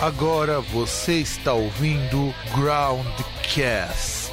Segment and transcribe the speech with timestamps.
[0.00, 4.30] Agora você está ouvindo Groundcast.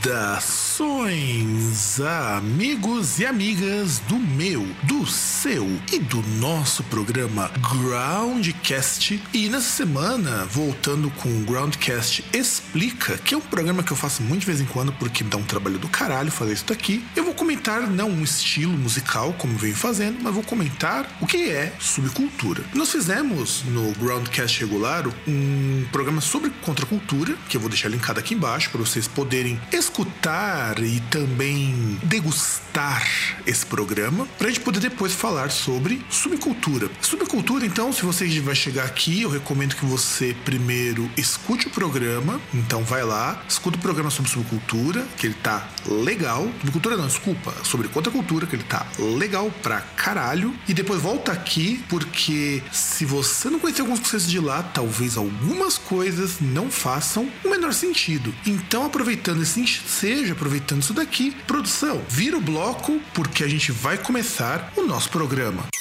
[0.00, 5.04] Saudações, amigos e amigas do meu, do
[5.44, 9.22] seu e do nosso programa Groundcast.
[9.30, 14.22] E nessa semana, voltando com o Groundcast Explica, que é um programa que eu faço
[14.22, 17.04] muito de vez em quando porque dá um trabalho do caralho fazer isso daqui.
[17.14, 21.50] Eu vou comentar não um estilo musical como venho fazendo, mas vou comentar o que
[21.50, 22.64] é subcultura.
[22.72, 28.32] Nós fizemos no Groundcast regular um programa sobre contracultura, que eu vou deixar linkado aqui
[28.32, 33.06] embaixo para vocês poderem escutar e também degustar
[33.46, 36.90] esse programa, para a gente poder depois falar sobre subcultura.
[37.00, 42.40] Subcultura, então, se você vai chegar aqui, eu recomendo que você primeiro escute o programa.
[42.52, 46.48] Então, vai lá, escuta o programa sobre subcultura, que ele tá legal.
[46.60, 50.54] Subcultura não, desculpa, sobre contracultura, que ele tá legal pra caralho.
[50.68, 55.78] E depois volta aqui, porque se você não conhecer alguns conceitos de lá, talvez algumas
[55.78, 58.34] coisas não façam o menor sentido.
[58.46, 63.96] Então, aproveitando esse seja aproveitando isso daqui, produção, vira o bloco, porque a gente vai
[63.96, 65.23] começar o nosso programa.
[65.24, 65.74] Gente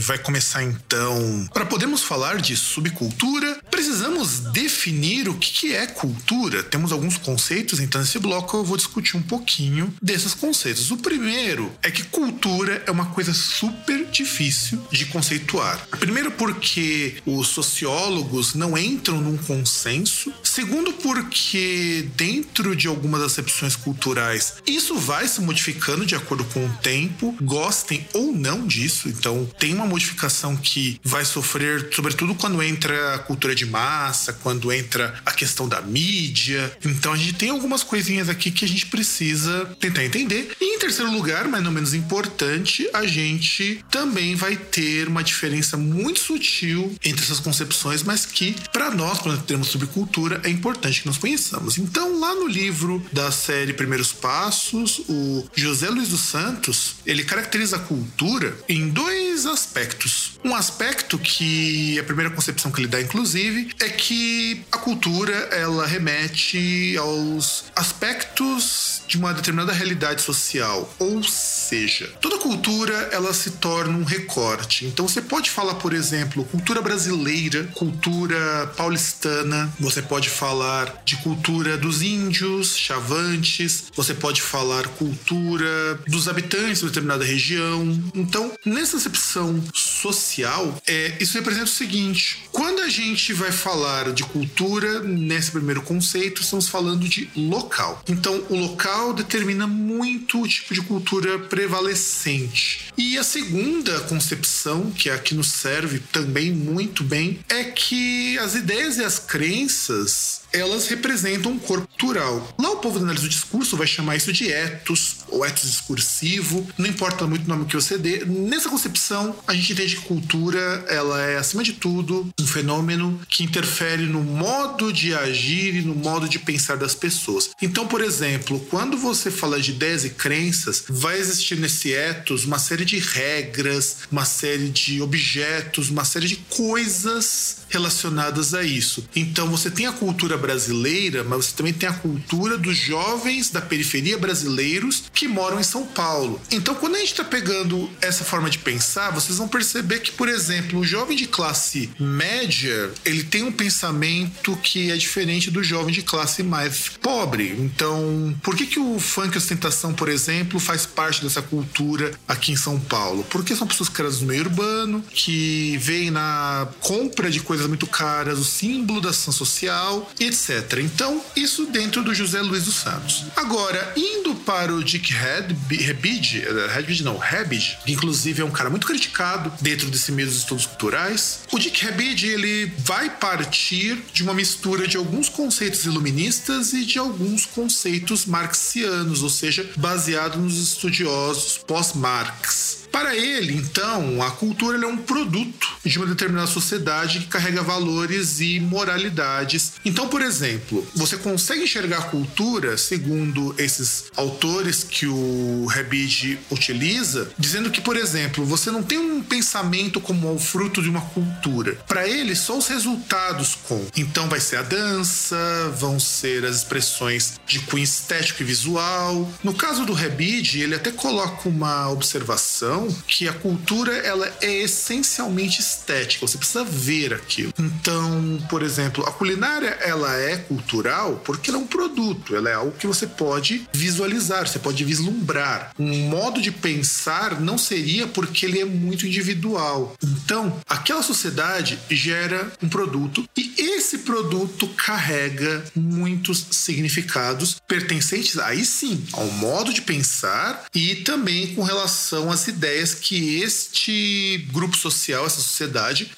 [0.00, 1.48] vai começar então.
[1.52, 6.62] Para podermos falar de subcultura, precisamos definir o que é cultura.
[6.62, 10.90] Temos alguns conceitos, então nesse bloco eu vou discutir um pouquinho desses conceitos.
[10.90, 15.78] O primeiro é que cultura é uma coisa super difícil de conceituar.
[15.98, 20.32] Primeiro, porque os sociólogos não entram num consenso.
[20.42, 26.72] Segundo, porque dentro de algumas acepções culturais, isso vai se modificando de acordo com o
[26.82, 29.08] tempo, gostem ou não disso.
[29.08, 34.72] Então, tem uma modificação que vai sofrer, sobretudo quando entra a cultura de massa, quando
[34.72, 36.72] entra a questão da mídia.
[36.84, 40.56] Então, a gente tem algumas coisinhas aqui que a gente precisa tentar entender.
[40.60, 45.76] E em terceiro lugar, mas não menos importante, a gente também vai ter uma diferença
[45.76, 51.06] muito sutil entre essas concepções, mas que, para nós, quando temos subcultura, é importante que
[51.06, 51.78] nós conheçamos.
[51.78, 57.76] Então, lá no livro da série Primeiros Passos, o José Luiz dos Santos, ele caracteriza
[57.76, 60.38] a cultura em dois aspectos.
[60.44, 65.86] Um aspecto que a primeira concepção que ele dá, inclusive, é que a cultura ela
[65.86, 73.96] remete aos aspectos de uma determinada realidade social, ou seja, toda cultura ela se torna
[73.96, 74.86] um recorte.
[74.86, 81.76] Então você pode falar, por exemplo, cultura brasileira, cultura paulistana, você pode falar de cultura
[81.76, 87.98] dos índios, chavantes, você pode falar cultura dos habitantes de determinada região.
[88.14, 94.22] Então, nessa acepção social, é, isso representa o seguinte: quando a gente vai falar de
[94.24, 98.02] cultura, nesse primeiro conceito, estamos falando de local.
[98.08, 102.90] Então, o local determina muito o tipo de cultura prevalecente.
[102.96, 108.38] E a segunda concepção, que é a que nos serve também muito bem, é que
[108.38, 112.54] as ideias e as crenças elas representam um corpo cultural.
[112.58, 116.66] Lá o povo da análise do discurso vai chamar isso de etos ou etos discursivo,
[116.76, 118.24] não importa muito o nome que você dê.
[118.24, 123.44] Nessa concepção, a gente entende que cultura ela é, acima de tudo, um fenômeno que
[123.44, 127.50] interfere no modo de agir e no modo de pensar das pessoas.
[127.60, 132.58] Então, por exemplo, quando você fala de ideias e crenças, vai existir nesse etos uma
[132.58, 139.04] série de regras, uma série de objetos, uma série de coisas relacionadas a isso.
[139.14, 143.60] Então, você tem a cultura brasileira, mas você também tem a cultura dos jovens da
[143.60, 146.40] periferia brasileiros que moram em São Paulo.
[146.50, 150.30] Então, quando a gente está pegando essa forma de pensar, vocês vão perceber que, por
[150.30, 155.92] exemplo, o jovem de classe média, ele tem um pensamento que é diferente do jovem
[155.92, 157.54] de classe mais pobre.
[157.58, 162.56] Então, por que, que o funk ostentação, por exemplo, faz parte dessa cultura aqui em
[162.56, 163.22] São Paulo?
[163.28, 168.38] Porque são pessoas criadas no meio urbano, que veem na compra de coisas muito caras
[168.38, 170.78] o símbolo da ação social, etc.
[170.78, 173.26] Então, isso dentro do José Luiz dos Santos.
[173.36, 176.44] Agora, indo para o Dick Hebid,
[176.76, 180.66] Hebid não, Hebid, que inclusive é um cara muito criticado dentro desse meio dos estudos
[180.66, 186.84] culturais, o Dick Hebid, ele vai partir de uma mistura de alguns conceitos iluministas e
[186.84, 192.80] de alguns conceitos marxianos, ou seja, baseado nos estudiosos pós-Marx.
[192.90, 198.40] Para ele, então, a cultura é um produto de uma determinada sociedade que carrega valores
[198.40, 199.72] e moralidades.
[199.84, 207.30] Então, por exemplo, você consegue enxergar a cultura, segundo esses autores que o Rebide utiliza,
[207.38, 211.74] dizendo que, por exemplo, você não tem um pensamento como o fruto de uma cultura.
[211.86, 213.84] Para ele, só os resultados com.
[213.96, 215.36] Então, vai ser a dança,
[215.78, 219.30] vão ser as expressões de cunho estético e visual.
[219.42, 225.60] No caso do Rebide, ele até coloca uma observação que a cultura ela é essencialmente
[225.70, 227.52] estética, você precisa ver aquilo.
[227.58, 232.54] Então, por exemplo, a culinária ela é cultural porque ela é um produto, ela é
[232.54, 235.72] algo que você pode visualizar, você pode vislumbrar.
[235.78, 239.94] Um modo de pensar não seria porque ele é muito individual.
[240.02, 249.04] Então, aquela sociedade gera um produto e esse produto carrega muitos significados pertencentes aí sim
[249.12, 255.40] ao modo de pensar e também com relação às ideias que este grupo social, essa
[255.40, 255.59] sociedade,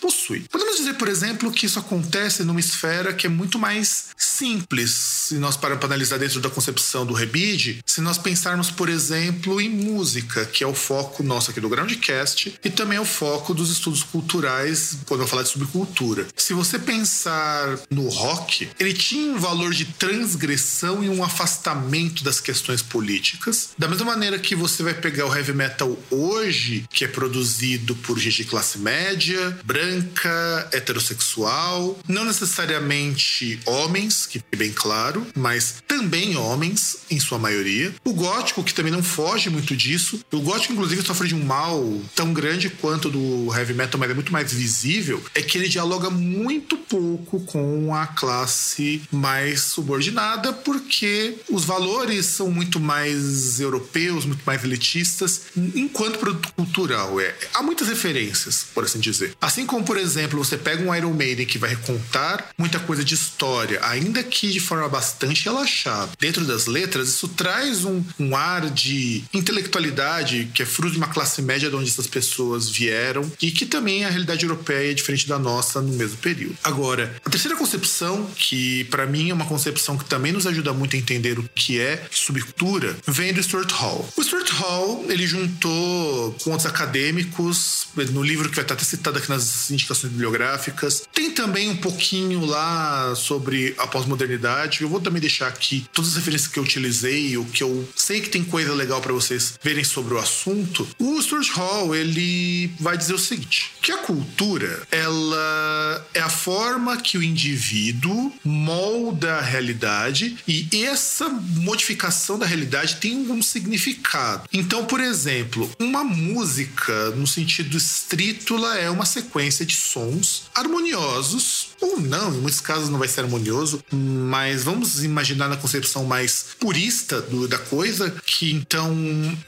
[0.00, 0.44] possui.
[0.50, 5.34] Podemos dizer, por exemplo, que isso acontece numa esfera que é muito mais simples, se
[5.34, 10.44] nós para analisar dentro da concepção do Rebide, se nós pensarmos, por exemplo, em música,
[10.46, 14.02] que é o foco nosso aqui do Groundcast, e também é o foco dos estudos
[14.02, 16.26] culturais, quando eu falar de subcultura.
[16.36, 22.40] Se você pensar no rock, ele tinha um valor de transgressão e um afastamento das
[22.40, 23.70] questões políticas.
[23.78, 28.18] Da mesma maneira que você vai pegar o heavy metal hoje, que é produzido por
[28.18, 29.31] gente de classe média,
[29.64, 37.94] branca, heterossexual, não necessariamente homens, que bem claro, mas também homens, em sua maioria.
[38.04, 40.20] O gótico, que também não foge muito disso.
[40.32, 44.14] O gótico, inclusive, sofre de um mal tão grande quanto do heavy metal, mas é
[44.14, 51.36] muito mais visível, é que ele dialoga muito pouco com a classe mais subordinada, porque
[51.48, 55.42] os valores são muito mais europeus, muito mais elitistas,
[55.74, 57.20] enquanto produto cultural.
[57.20, 59.21] É, há muitas referências, por assim dizer.
[59.40, 63.14] Assim como, por exemplo, você pega um Iron Maiden que vai contar muita coisa de
[63.14, 66.12] história, ainda que de forma bastante relaxada.
[66.18, 71.08] Dentro das letras, isso traz um, um ar de intelectualidade que é fruto de uma
[71.08, 75.28] classe média de onde essas pessoas vieram e que também a realidade europeia é diferente
[75.28, 76.56] da nossa no mesmo período.
[76.62, 80.96] Agora, a terceira concepção, que para mim é uma concepção que também nos ajuda muito
[80.96, 84.08] a entender o que é subcultura, vem do Stuart Hall.
[84.16, 89.18] O Stuart Hall, ele juntou com outros acadêmicos, no livro que vai estar até citado
[89.18, 91.02] aqui nas indicações bibliográficas.
[91.12, 94.82] Tem também um pouquinho lá sobre a pós-modernidade.
[94.82, 98.20] Eu vou também deixar aqui todas as referências que eu utilizei, o que eu sei
[98.20, 100.86] que tem coisa legal para vocês verem sobre o assunto.
[100.98, 106.96] O Stuart Hall, ele vai dizer o seguinte, que a cultura, ela é a forma
[106.96, 114.48] que o indivíduo molda a realidade e essa modificação da realidade tem um significado.
[114.52, 121.68] Então, por exemplo, uma música, no sentido estrito, ela é uma sequência de sons harmoniosos,
[121.82, 126.46] ou não, em muitos casos não vai ser harmonioso, mas vamos imaginar na concepção mais
[126.58, 128.92] purista do, da coisa, que então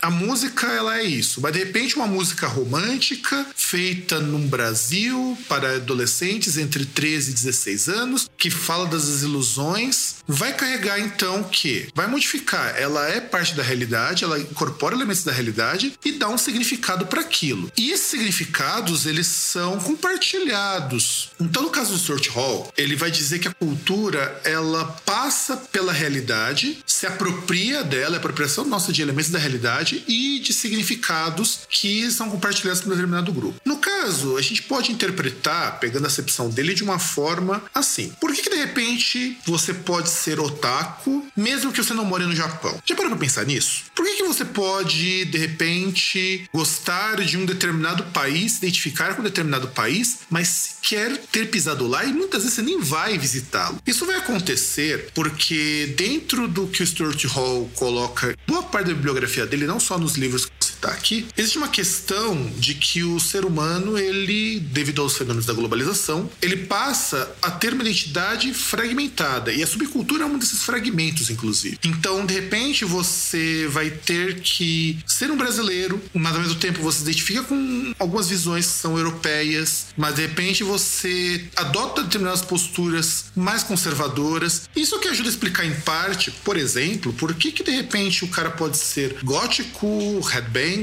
[0.00, 5.76] a música ela é isso, mas de repente uma música romântica feita num Brasil para
[5.76, 12.06] adolescentes entre 13 e 16 anos, que fala das desilusões, vai carregar então que vai
[12.06, 17.06] modificar, ela é parte da realidade, ela incorpora elementos da realidade e dá um significado
[17.06, 17.70] para aquilo.
[17.76, 21.30] E esses significados, eles são compartilhados.
[21.40, 21.98] Então, no caso do
[22.30, 28.18] Hall, ele vai dizer que a cultura, ela passa pela realidade, se apropria dela, é
[28.18, 33.32] apropriação nossa de elementos da realidade e de significados que são compartilhados por um determinado
[33.32, 33.60] grupo.
[33.64, 38.12] No caso a gente pode interpretar, pegando a acepção dele, de uma forma assim.
[38.20, 42.34] Por que, que de repente você pode ser otaku, mesmo que você não more no
[42.34, 42.80] Japão?
[42.84, 43.84] Já parou pra pensar nisso?
[43.94, 49.20] Por que, que você pode, de repente, gostar de um determinado país, se identificar com
[49.20, 53.78] um determinado país, mas quer ter pisado lá e muitas vezes você nem vai visitá-lo?
[53.87, 59.47] Isso vai acontecer porque dentro do que o Stuart Hall coloca, boa parte da bibliografia
[59.47, 60.50] dele, não só nos livros
[60.84, 65.52] citar aqui, existe uma questão de que o ser humano, ele, devido aos fenômenos da
[65.52, 69.52] globalização, ele passa a ter uma identidade fragmentada.
[69.52, 71.78] E a subcultura é um desses fragmentos, inclusive.
[71.84, 76.98] Então, de repente, você vai ter que ser um brasileiro, mas ao mesmo tempo você
[76.98, 83.26] se identifica com algumas visões que são europeias, mas de repente você adota determinadas posturas
[83.34, 84.68] mais conservadoras.
[84.76, 88.28] Isso que ajuda a explicar em parte, por exemplo, por que, que de repente o
[88.28, 90.73] cara pode ser gótico, headbang,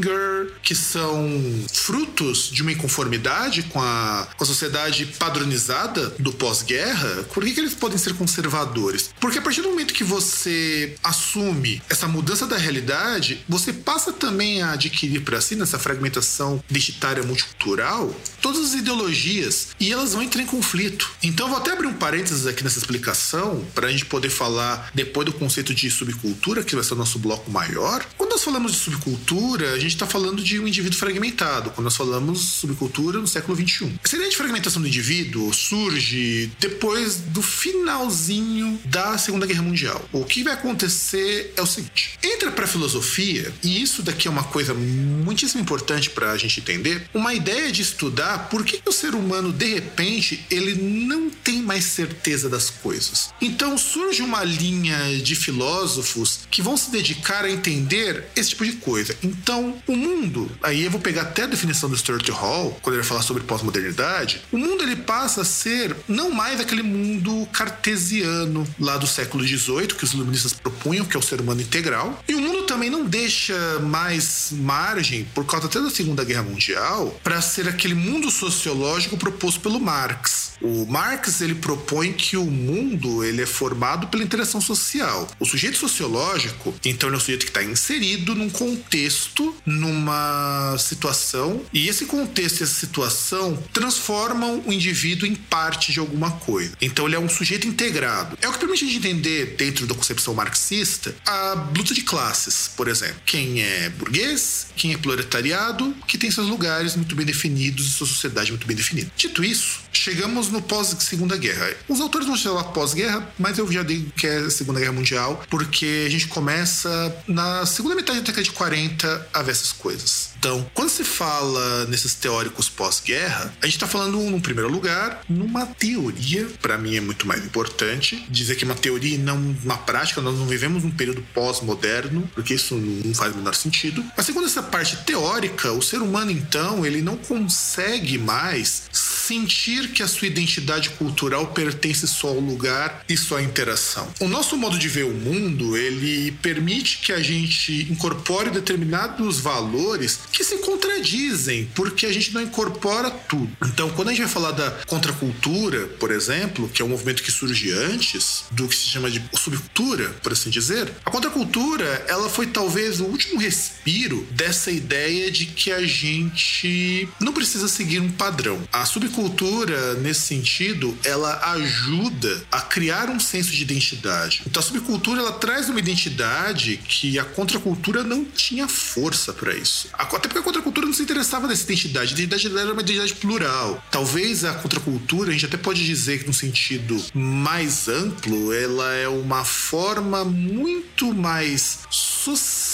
[0.62, 1.40] Que são
[1.74, 7.60] frutos de uma inconformidade com a, com a sociedade padronizada do pós-guerra, por que, que
[7.60, 9.10] eles podem ser conservadores?
[9.20, 14.62] Porque a partir do momento que você assume essa mudança da realidade, você passa também
[14.62, 20.42] a adquirir para si, nessa fragmentação identitária multicultural, todas as ideologias e elas vão entrar
[20.42, 21.12] em conflito.
[21.24, 25.26] Então, vou até abrir um parênteses aqui nessa explicação para a gente poder falar depois
[25.26, 28.06] do conceito de subcultura, que vai ser o nosso bloco maior.
[28.18, 32.40] Quando nós falamos de subcultura, gente está falando de um indivíduo fragmentado, quando nós falamos
[32.40, 33.94] subcultura no século XXI.
[34.04, 40.08] Essa ideia de fragmentação do indivíduo surge depois do finalzinho da Segunda Guerra Mundial.
[40.12, 44.32] O que vai acontecer é o seguinte: entra para a filosofia, e isso daqui é
[44.32, 48.92] uma coisa muitíssimo importante para a gente entender, uma ideia de estudar por que o
[48.92, 53.34] ser humano, de repente, ele não tem mais certeza das coisas.
[53.42, 58.74] Então surge uma linha de filósofos que vão se dedicar a entender esse tipo de
[58.74, 59.16] coisa.
[59.24, 63.04] Então, o mundo, aí eu vou pegar até a definição do Stuart Hall, quando ele
[63.04, 68.98] fala sobre pós-modernidade, o mundo ele passa a ser não mais aquele mundo cartesiano lá
[68.98, 72.42] do século XVIII que os iluministas propunham, que é o ser humano integral, e o
[72.42, 77.68] mundo também não deixa mais margem, por causa até da Segunda Guerra Mundial, para ser
[77.68, 80.52] aquele mundo sociológico proposto pelo Marx.
[80.62, 85.28] O Marx ele propõe que o mundo ele é formado pela interação social.
[85.40, 91.90] O sujeito sociológico, então, é um sujeito que está inserido num contexto numa situação e
[91.90, 96.74] esse contexto e essa situação transformam o indivíduo em parte de alguma coisa.
[96.80, 98.38] Então ele é um sujeito integrado.
[98.42, 102.61] É o que permite a gente entender, dentro da concepção marxista, a luta de classes,
[102.68, 103.22] por exemplo.
[103.26, 108.08] Quem é burguês, quem é proletariado, que tem seus lugares muito bem definidos e sua
[108.08, 109.12] sociedade muito bem definida.
[109.16, 111.74] Dito isso, chegamos no pós-segunda guerra.
[111.88, 116.06] Os autores vão chamar pós-guerra, mas eu já digo que é Segunda Guerra Mundial, porque
[116.06, 120.32] a gente começa na segunda metade da década de 40 a ver essas coisas.
[120.38, 125.68] Então, quando se fala nesses teóricos pós-guerra, a gente está falando, num primeiro lugar, numa
[125.68, 129.78] teoria, para mim é muito mais importante, dizer que é uma teoria e não uma
[129.78, 134.04] prática, nós não vivemos num período pós-moderno, porque isso não faz o menor sentido.
[134.18, 138.84] Mas segundo essa parte teórica, o ser humano, então, ele não consegue mais
[139.32, 144.06] sentir que a sua identidade cultural pertence só ao lugar e só à interação.
[144.20, 150.20] O nosso modo de ver o mundo, ele permite que a gente incorpore determinados valores
[150.34, 153.50] que se contradizem, porque a gente não incorpora tudo.
[153.64, 157.32] Então, quando a gente vai falar da contracultura, por exemplo, que é um movimento que
[157.32, 162.48] surge antes do que se chama de subcultura, por assim dizer, a contracultura, ela foi
[162.48, 168.62] talvez o último respiro dessa ideia de que a gente não precisa seguir um padrão.
[168.74, 174.42] A subcultura subcultura, nesse sentido, ela ajuda a criar um senso de identidade.
[174.48, 179.90] Então a subcultura ela traz uma identidade que a contracultura não tinha força para isso.
[179.94, 182.14] Até porque a contracultura não se interessava nessa identidade.
[182.14, 183.84] A identidade era uma identidade plural.
[183.92, 189.08] Talvez a contracultura, a gente até pode dizer que no sentido mais amplo, ela é
[189.08, 192.71] uma forma muito mais social,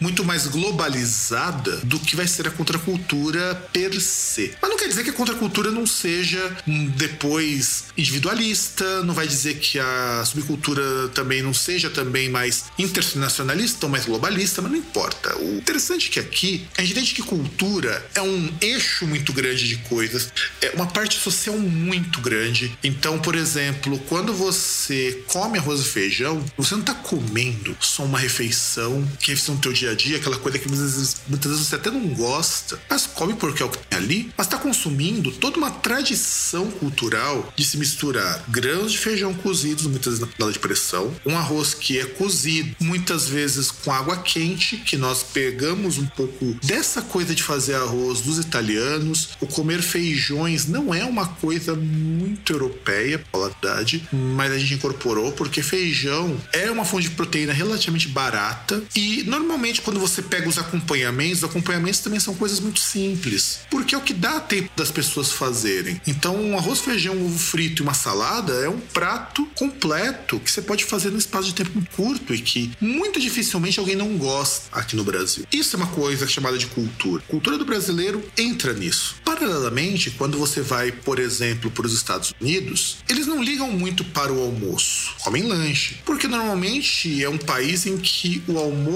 [0.00, 4.54] muito mais globalizada do que vai ser a contracultura per se.
[4.60, 6.56] Mas não quer dizer que a contracultura não seja
[6.96, 13.92] depois individualista, não vai dizer que a subcultura também não seja também mais internacionalista ou
[13.92, 15.36] mais globalista, mas não importa.
[15.38, 19.68] O interessante é que aqui a gente entende que cultura é um eixo muito grande
[19.68, 22.76] de coisas, é uma parte social muito grande.
[22.82, 28.18] Então, por exemplo, quando você come arroz e feijão, você não está comendo só uma
[28.18, 31.66] refeição que é no teu dia a dia, aquela coisa que muitas vezes, muitas vezes
[31.66, 35.30] você até não gosta, mas come porque é o que tem ali, mas está consumindo
[35.32, 40.52] toda uma tradição cultural de se misturar grãos de feijão cozidos, muitas vezes na panela
[40.52, 45.98] de pressão, um arroz que é cozido, muitas vezes com água quente, que nós pegamos
[45.98, 49.30] um pouco dessa coisa de fazer arroz dos italianos.
[49.40, 55.32] O comer feijões não é uma coisa muito europeia, pela verdade, mas a gente incorporou
[55.32, 60.58] porque feijão é uma fonte de proteína relativamente barata e normalmente quando você pega os
[60.58, 64.90] acompanhamentos, os acompanhamentos também são coisas muito simples, porque é o que dá tempo das
[64.90, 66.00] pessoas fazerem.
[66.06, 70.62] Então, um arroz, feijão, ovo frito e uma salada é um prato completo que você
[70.62, 74.96] pode fazer num espaço de tempo curto e que muito dificilmente alguém não gosta aqui
[74.96, 75.46] no Brasil.
[75.52, 77.22] Isso é uma coisa chamada de cultura.
[77.26, 79.16] A cultura do brasileiro entra nisso.
[79.24, 84.32] Paralelamente, quando você vai, por exemplo, para os Estados Unidos, eles não ligam muito para
[84.32, 88.95] o almoço, comem lanche, porque normalmente é um país em que o almoço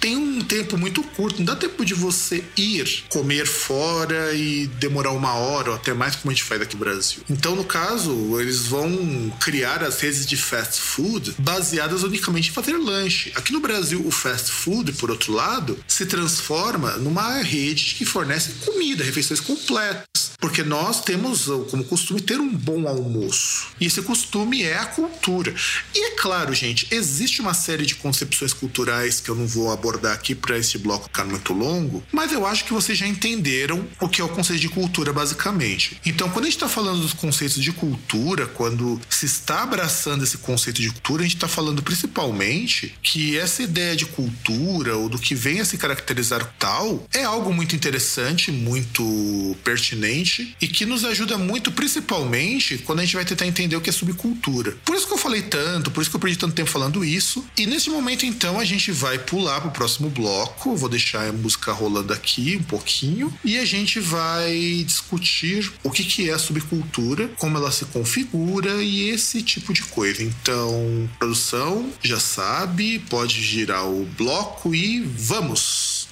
[0.00, 5.12] tem um tempo muito curto, não dá tempo de você ir comer fora e demorar
[5.12, 7.22] uma hora ou até mais como a gente faz aqui no Brasil.
[7.30, 12.76] Então, no caso, eles vão criar as redes de fast food baseadas unicamente em fazer
[12.76, 13.32] lanche.
[13.34, 18.52] Aqui no Brasil, o fast food, por outro lado, se transforma numa rede que fornece
[18.64, 20.17] comida, refeições completas.
[20.40, 23.66] Porque nós temos como costume ter um bom almoço.
[23.80, 25.52] E esse costume é a cultura.
[25.92, 30.12] E é claro, gente, existe uma série de concepções culturais que eu não vou abordar
[30.12, 34.08] aqui para esse bloco ficar muito longo, mas eu acho que vocês já entenderam o
[34.08, 36.00] que é o conceito de cultura, basicamente.
[36.06, 40.38] Então, quando a gente está falando dos conceitos de cultura, quando se está abraçando esse
[40.38, 45.18] conceito de cultura, a gente está falando principalmente que essa ideia de cultura ou do
[45.18, 50.27] que vem a se caracterizar tal é algo muito interessante, muito pertinente
[50.60, 53.92] e que nos ajuda muito, principalmente quando a gente vai tentar entender o que é
[53.92, 54.76] subcultura.
[54.84, 57.44] Por isso que eu falei tanto, por isso que eu perdi tanto tempo falando isso.
[57.56, 60.76] E nesse momento, então, a gente vai pular para o próximo bloco.
[60.76, 66.04] vou deixar a música rolando aqui um pouquinho e a gente vai discutir o que,
[66.04, 70.22] que é a subcultura, como ela se configura e esse tipo de coisa.
[70.22, 76.08] Então, produção já sabe, pode girar o bloco e vamos!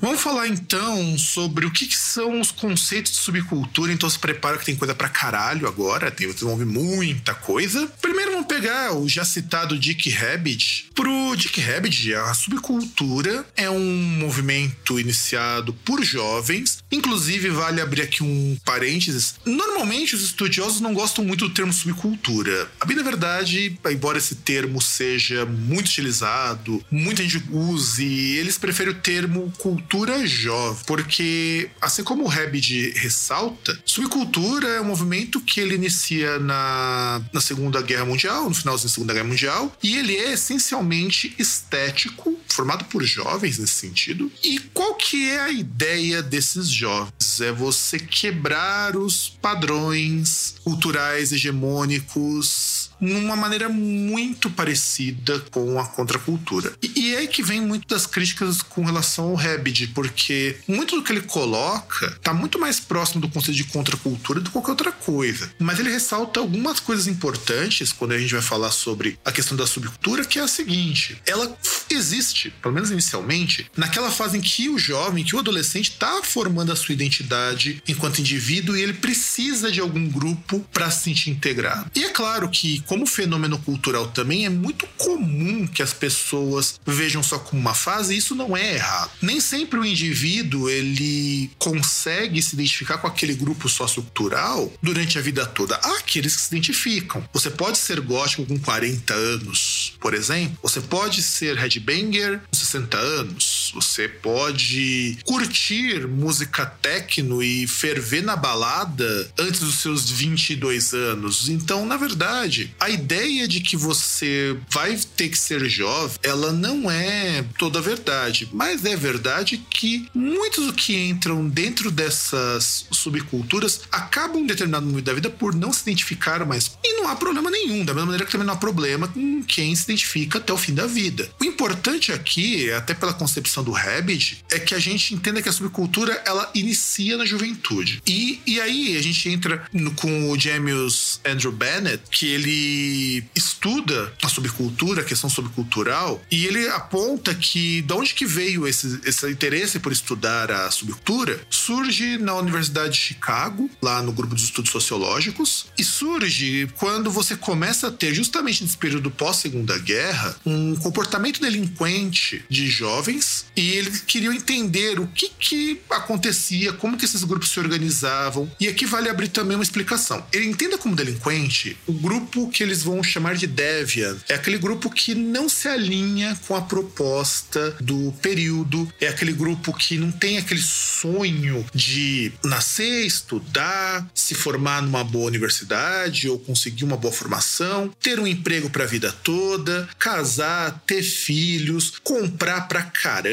[0.00, 3.92] Vamos falar então sobre o que, que, são os conceitos de subcultura.
[3.92, 6.10] Então se prepara que tem coisa pra caralho agora.
[6.10, 7.86] Tem, vocês vão ouvir muita coisa.
[8.00, 10.90] Primeiro vamos pegar o já citado Dick Rabbit.
[10.94, 16.79] Pro Dick Rabbit, a subcultura é um movimento iniciado por jovens.
[16.90, 19.34] Inclusive, vale abrir aqui um parênteses.
[19.44, 22.70] Normalmente os estudiosos não gostam muito do termo subcultura.
[22.80, 28.92] A bem na verdade, embora esse termo seja muito utilizado, muita gente use, eles preferem
[28.92, 35.60] o termo cultura jovem, porque assim como o Rebid ressalta, subcultura é um movimento que
[35.60, 40.16] ele inicia na, na Segunda Guerra Mundial, no finalzinho da Segunda Guerra Mundial, e ele
[40.16, 44.30] é essencialmente estético, formado por jovens nesse sentido.
[44.42, 47.40] E qual que é a ideia desses jovens?
[47.40, 56.72] É você quebrar os padrões culturais hegemônicos numa maneira muito parecida com a contracultura.
[56.82, 61.02] E, e é que vem muito das críticas com relação ao Rebid, porque muito do
[61.02, 64.92] que ele coloca está muito mais próximo do conceito de contracultura do que qualquer outra
[64.92, 65.50] coisa.
[65.58, 69.66] Mas ele ressalta algumas coisas importantes quando a gente vai falar sobre a questão da
[69.66, 71.56] subcultura, que é a seguinte: ela
[71.90, 76.72] existe, pelo menos inicialmente, naquela fase em que o jovem, que o adolescente está formando
[76.72, 81.90] a sua identidade enquanto indivíduo e ele precisa de algum grupo para se sentir integrado.
[81.94, 87.22] E é claro que como fenômeno cultural também, é muito comum que as pessoas vejam
[87.22, 89.12] só como uma fase, e isso não é errado.
[89.22, 95.46] Nem sempre o indivíduo ele consegue se identificar com aquele grupo sociocultural durante a vida
[95.46, 95.76] toda.
[95.76, 97.22] Há aqueles que se identificam.
[97.32, 100.58] Você pode ser gótico com 40 anos, por exemplo.
[100.60, 103.59] Você pode ser headbanger com 60 anos.
[103.72, 111.48] Você pode curtir música techno e ferver na balada antes dos seus 22 anos.
[111.48, 116.90] Então, na verdade, a ideia de que você vai ter que ser jovem, ela não
[116.90, 124.42] é toda verdade, mas é verdade que muitos do que entram dentro dessas subculturas acabam
[124.42, 126.78] em determinado momento da vida por não se identificar mais.
[126.82, 129.74] E não há problema nenhum, da mesma maneira que também não há problema com quem
[129.74, 131.28] se identifica até o fim da vida.
[131.40, 135.48] O importante aqui, até pela concepção introdução do Rabbit é que a gente entenda que
[135.48, 138.02] a subcultura ela inicia na juventude.
[138.06, 144.12] E, e aí a gente entra no, com o James Andrew Bennett, que ele estuda
[144.22, 149.30] a subcultura, a questão subcultural, e ele aponta que de onde que veio esse, esse
[149.30, 154.70] interesse por estudar a subcultura surge na Universidade de Chicago, lá no grupo de estudos
[154.70, 161.40] sociológicos, e surge quando você começa a ter, justamente nesse período pós-segunda guerra, um comportamento
[161.40, 167.50] delinquente de jovens, e eles queriam entender o que que acontecia, como que esses grupos
[167.50, 170.24] se organizavam, e aqui vale abrir também uma explicação.
[170.32, 174.90] Ele entenda como delinquente o grupo que eles vão chamar de Deviant, é aquele grupo
[174.90, 180.38] que não se alinha com a proposta do período, é aquele grupo que não tem
[180.38, 187.92] aquele sonho de nascer, estudar, se formar numa boa universidade ou conseguir uma boa formação,
[188.00, 193.29] ter um emprego para a vida toda, casar, ter filhos, comprar pra caramba.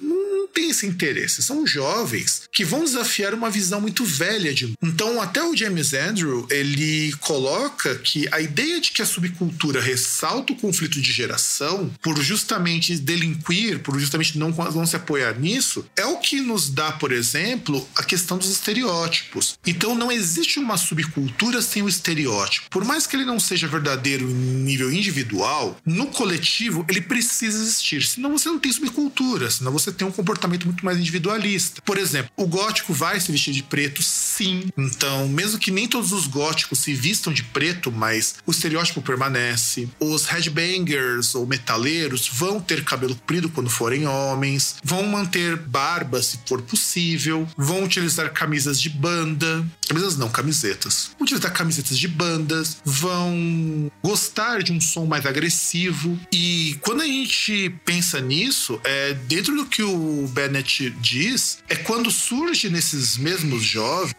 [0.00, 1.42] Não tem esse interesse.
[1.42, 4.72] São jovens que vão desafiar uma visão muito velha de.
[4.82, 10.52] Então, até o James Andrew ele coloca que a ideia de que a subcultura ressalta
[10.52, 16.04] o conflito de geração por justamente delinquir, por justamente não, não se apoiar nisso, é
[16.06, 19.58] o que nos dá, por exemplo, a questão dos estereótipos.
[19.66, 22.70] Então, não existe uma subcultura sem o estereótipo.
[22.70, 28.04] Por mais que ele não seja verdadeiro em nível individual, no coletivo ele precisa existir.
[28.04, 31.82] Senão você não tem subcultura, senão você tem um comportamento comportamento muito mais individualista.
[31.82, 34.64] Por exemplo, o gótico vai se vestir de preto, sim.
[34.76, 39.88] Então, mesmo que nem todos os góticos se vistam de preto, mas o estereótipo permanece.
[40.00, 46.38] Os headbangers ou metaleiros vão ter cabelo comprido quando forem homens, vão manter barba se
[46.46, 51.10] for possível, vão utilizar camisas de banda, camisas não, camisetas.
[51.18, 56.18] Vão utilizar camisetas de bandas, vão gostar de um som mais agressivo.
[56.32, 62.10] E quando a gente pensa nisso, é dentro do que o Bennett diz é quando
[62.10, 64.14] surge nesses mesmos jovens,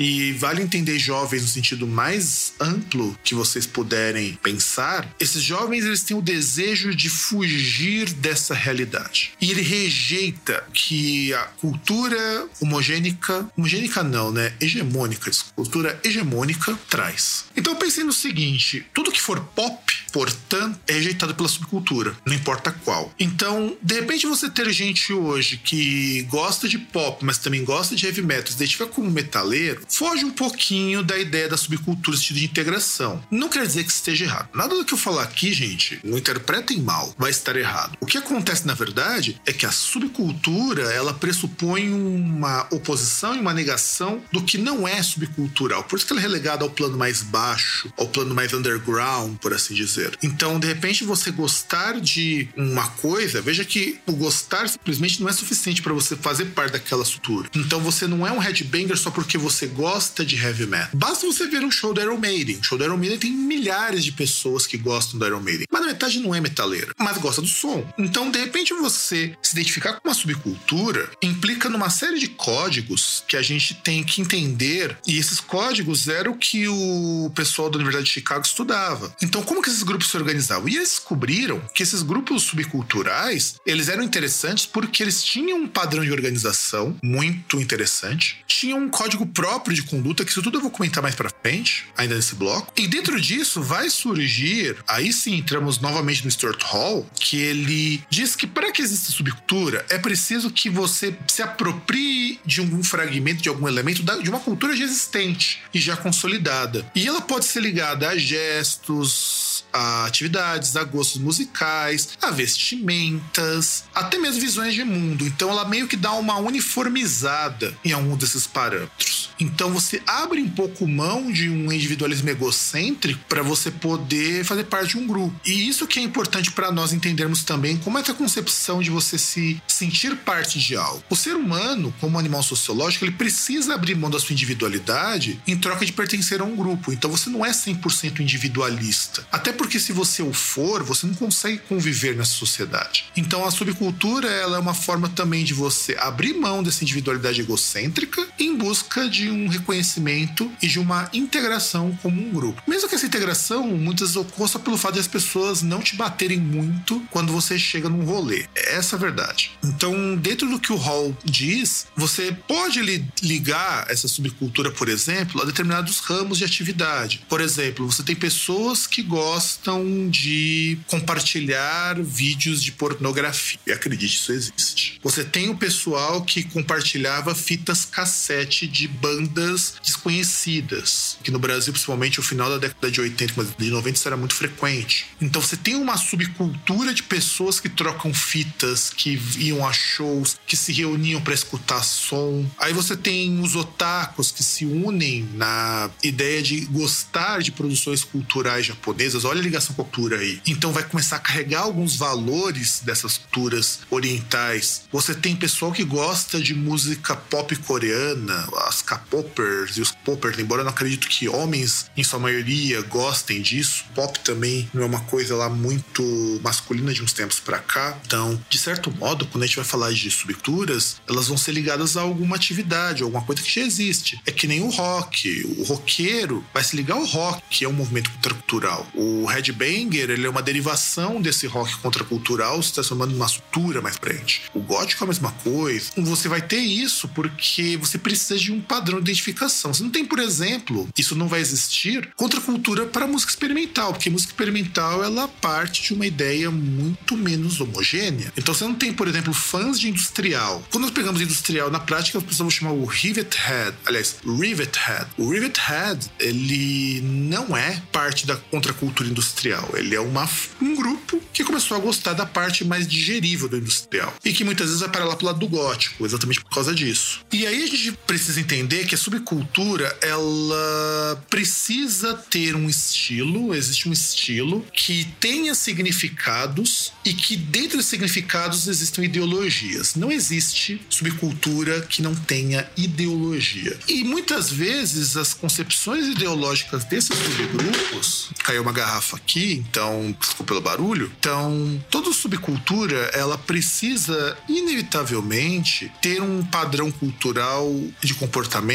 [0.00, 6.02] e vale entender jovens no sentido mais amplo que vocês puderem pensar, esses jovens eles
[6.02, 9.32] têm o desejo de fugir dessa realidade.
[9.38, 14.54] E ele rejeita que a cultura homogênica, homogênica não, né?
[14.58, 17.44] Hegemônica, cultura hegemônica traz.
[17.54, 22.72] Então pensei no seguinte, tudo que for pop, portanto, é rejeitado pela subcultura, não importa
[22.84, 23.12] qual.
[23.18, 28.06] Então, de repente você ter gente hoje que gosta de pop, mas também gosta de
[28.06, 32.44] heavy metal, se identifica como metaleiro, foge um pouquinho da ideia da subcultura sentido de
[32.46, 33.22] integração.
[33.30, 34.48] Não quer dizer que esteja errado.
[34.54, 37.98] Nada do que eu falar aqui, gente, não interpretem mal, vai estar errado.
[38.00, 43.52] O que acontece na verdade é que a subcultura ela pressupõe uma oposição e uma
[43.52, 45.84] negação do que não é subcultural.
[45.84, 49.52] Por isso que ela é relegada ao plano mais baixo, ao plano mais underground, por
[49.52, 50.16] assim dizer.
[50.22, 55.32] Então, de repente, você gostar de uma coisa, veja que o gostar simplesmente não é
[55.32, 57.48] suficiente para você fazer parte daquela estrutura.
[57.54, 59.79] Então você não é um headbanger só porque você gosta
[60.26, 60.90] de heavy metal.
[60.92, 62.58] Basta você ver um show do Iron Maiden.
[62.58, 65.66] O show do Iron Maiden tem milhares de pessoas que gostam do Iron Maiden.
[65.70, 67.86] Mas na metade não é metaleira, mas gosta do som.
[67.98, 73.36] Então, de repente, você se identificar com uma subcultura implica numa série de códigos que
[73.36, 74.96] a gente tem que entender.
[75.06, 79.14] E esses códigos eram o que o pessoal da Universidade de Chicago estudava.
[79.22, 80.68] Então, como que esses grupos se organizavam?
[80.68, 86.04] E eles descobriram que esses grupos subculturais, eles eram interessantes porque eles tinham um padrão
[86.04, 90.70] de organização muito interessante, tinham um código próprio de conduta, que isso tudo eu vou
[90.70, 92.72] comentar mais para frente, ainda nesse bloco.
[92.76, 98.34] E dentro disso vai surgir, aí sim entramos novamente no Stuart Hall, que ele diz
[98.34, 103.48] que para que exista subcultura é preciso que você se aproprie de algum fragmento, de
[103.48, 106.90] algum elemento de uma cultura já existente e já consolidada.
[106.94, 114.18] E ela pode ser ligada a gestos, a atividades, a gostos musicais, a vestimentas, até
[114.18, 115.26] mesmo visões de mundo.
[115.26, 119.19] Então ela meio que dá uma uniformizada em algum desses parâmetros.
[119.40, 124.90] Então você abre um pouco mão de um individualismo egocêntrico para você poder fazer parte
[124.90, 125.34] de um grupo.
[125.46, 128.90] E isso que é importante para nós entendermos também como é que a concepção de
[128.90, 131.02] você se sentir parte de algo.
[131.08, 135.86] O ser humano, como animal sociológico, ele precisa abrir mão da sua individualidade em troca
[135.86, 136.92] de pertencer a um grupo.
[136.92, 139.26] Então você não é 100% individualista.
[139.32, 143.06] Até porque se você o for, você não consegue conviver nessa sociedade.
[143.16, 148.26] Então a subcultura ela é uma forma também de você abrir mão dessa individualidade egocêntrica
[148.38, 152.62] em busca de de um reconhecimento e de uma integração como um grupo.
[152.66, 156.38] Mesmo que essa integração muitas vezes ocorra pelo fato de as pessoas não te baterem
[156.38, 158.46] muito quando você chega num rolê.
[158.54, 159.52] Essa é a verdade.
[159.62, 162.80] Então, dentro do que o Hall diz, você pode
[163.22, 167.24] ligar essa subcultura, por exemplo, a determinados ramos de atividade.
[167.28, 173.58] Por exemplo, você tem pessoas que gostam de compartilhar vídeos de pornografia.
[173.66, 174.98] E acredite, isso existe.
[175.02, 178.88] Você tem o pessoal que compartilhava fitas cassete de
[179.20, 183.96] bandas desconhecidas, que no Brasil, principalmente no final da década de 80, mas de 90
[183.96, 185.06] isso era muito frequente.
[185.20, 190.56] Então você tem uma subcultura de pessoas que trocam fitas, que iam a shows, que
[190.56, 192.46] se reuniam para escutar som.
[192.58, 198.66] Aí você tem os otakus que se unem na ideia de gostar de produções culturais
[198.66, 199.24] japonesas.
[199.24, 200.40] Olha a ligação com a cultura aí.
[200.46, 204.82] Então vai começar a carregar alguns valores dessas culturas orientais.
[204.92, 210.60] Você tem pessoal que gosta de música pop coreana, as K-popers e os poppers, embora
[210.60, 213.84] eu não acredito que homens, em sua maioria, gostem disso.
[213.94, 217.98] Pop também não é uma coisa lá muito masculina de uns tempos para cá.
[218.06, 221.96] Então, de certo modo, quando a gente vai falar de subculturas, elas vão ser ligadas
[221.96, 224.20] a alguma atividade, alguma coisa que já existe.
[224.26, 225.44] É que nem o rock.
[225.58, 228.86] O roqueiro vai se ligar ao rock, que é um movimento contracultural.
[228.94, 234.42] O headbanger, ele é uma derivação desse rock contracultural se transformando numa estrutura mais frente.
[234.54, 235.90] O gótico é a mesma coisa.
[235.96, 239.72] Você vai ter isso porque você precisa de um padrão de identificação.
[239.72, 244.32] Você não tem, por exemplo, isso não vai existir contracultura para música experimental, porque música
[244.32, 248.32] experimental ela parte de uma ideia muito menos homogênea.
[248.36, 250.62] Então você não tem, por exemplo, fãs de industrial.
[250.70, 255.06] Quando nós pegamos industrial na prática, nós precisamos chamar o Rivet Head, aliás, Rivet Head.
[255.16, 260.28] O Rivet Head, ele não é parte da contracultura industrial, ele é uma,
[260.60, 264.66] um grupo que começou a gostar da parte mais digerível do industrial e que muitas
[264.66, 267.20] vezes vai para lá pro lado do gótico, exatamente por causa disso.
[267.32, 273.88] E aí a gente precisa entender que a subcultura ela precisa ter um estilo, existe
[273.88, 279.94] um estilo que tenha significados e que dentro dos significados existam ideologias.
[279.94, 283.76] Não existe subcultura que não tenha ideologia.
[283.88, 290.60] E muitas vezes as concepções ideológicas desses subgrupos, caiu uma garrafa aqui, então desculpa pelo
[290.60, 291.10] barulho.
[291.18, 297.68] Então, toda subcultura ela precisa inevitavelmente ter um padrão cultural
[298.02, 298.69] de comportamento,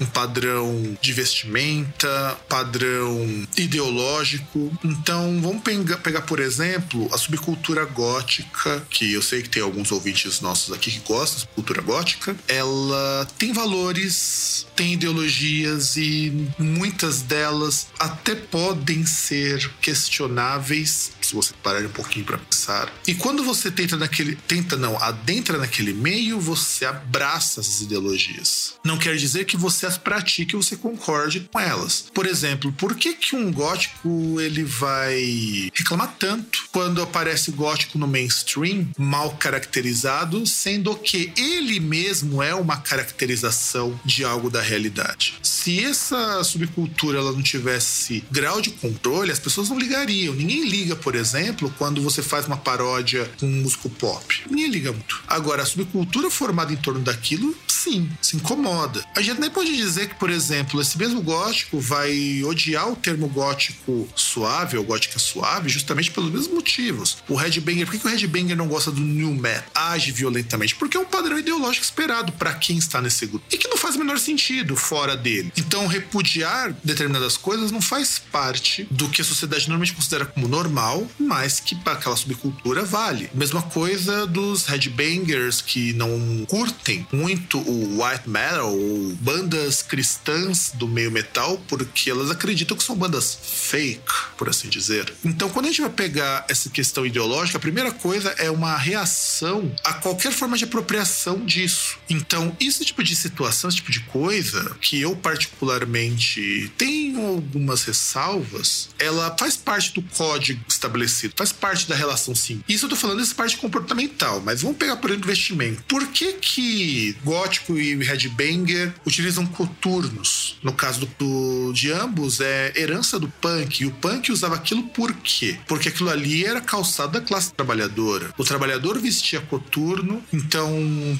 [0.00, 4.72] um padrão de vestimenta, padrão ideológico.
[4.84, 9.92] Então, vamos pegar, pegar por exemplo, a subcultura gótica, que eu sei que tem alguns
[9.92, 12.36] ouvintes nossos aqui que gostam da cultura gótica.
[12.48, 21.84] Ela tem valores, tem ideologias e muitas delas até podem ser questionáveis se você parar
[21.84, 22.92] um pouquinho para pensar.
[23.06, 28.74] E quando você tenta naquele, tenta não, adentra naquele meio, você abraça essas ideologias.
[28.84, 32.06] Não quer dizer que você as pratique e você concorde com elas.
[32.12, 38.06] Por exemplo, por que que um gótico ele vai reclamar tanto quando aparece gótico no
[38.06, 45.38] mainstream, mal caracterizado, sendo que ele mesmo é uma caracterização de algo da realidade?
[45.42, 50.34] Se essa subcultura ela não tivesse grau de controle, as pessoas não ligariam.
[50.34, 54.42] Ninguém liga, por exemplo, quando você faz uma paródia com um músico pop.
[54.48, 55.22] Ninguém liga muito.
[55.26, 59.04] Agora, a subcultura formada em torno daquilo, sim, se incomoda.
[59.16, 63.28] A gente nem pode dizer que, por exemplo, esse mesmo gótico vai odiar o termo
[63.28, 67.18] gótico suave ou gótica suave justamente pelos mesmos motivos.
[67.28, 69.64] O headbanger, por que, o headbanger não gosta do new metal?
[69.74, 70.74] Age violentamente?
[70.74, 73.96] Porque é um padrão ideológico esperado para quem está nesse grupo e que não faz
[73.96, 75.52] o menor sentido fora dele.
[75.56, 81.03] Então, repudiar determinadas coisas não faz parte do que a sociedade normalmente considera como normal,
[81.18, 83.30] mas que para aquela subcultura vale.
[83.34, 90.86] Mesma coisa dos headbangers que não curtem muito o white metal ou bandas cristãs do
[90.88, 95.12] meio metal porque elas acreditam que são bandas fake, por assim dizer.
[95.24, 99.74] Então, quando a gente vai pegar essa questão ideológica, a primeira coisa é uma reação
[99.84, 101.98] a qualquer forma de apropriação disso.
[102.08, 108.88] Então, esse tipo de situação, esse tipo de coisa, que eu particularmente tenho algumas ressalvas,
[108.98, 110.93] ela faz parte do código estabelecido,
[111.36, 112.62] faz parte da relação sim.
[112.68, 115.82] Isso eu tô falando dessa parte comportamental, mas vamos pegar por investimento.
[115.84, 120.58] Por que que gótico e headbanger utilizam coturnos?
[120.62, 123.82] No caso do, do, de ambos, é herança do punk.
[123.82, 125.58] E o punk usava aquilo por quê?
[125.66, 128.32] Porque aquilo ali era calçado da classe trabalhadora.
[128.36, 130.70] O trabalhador vestia coturno, então,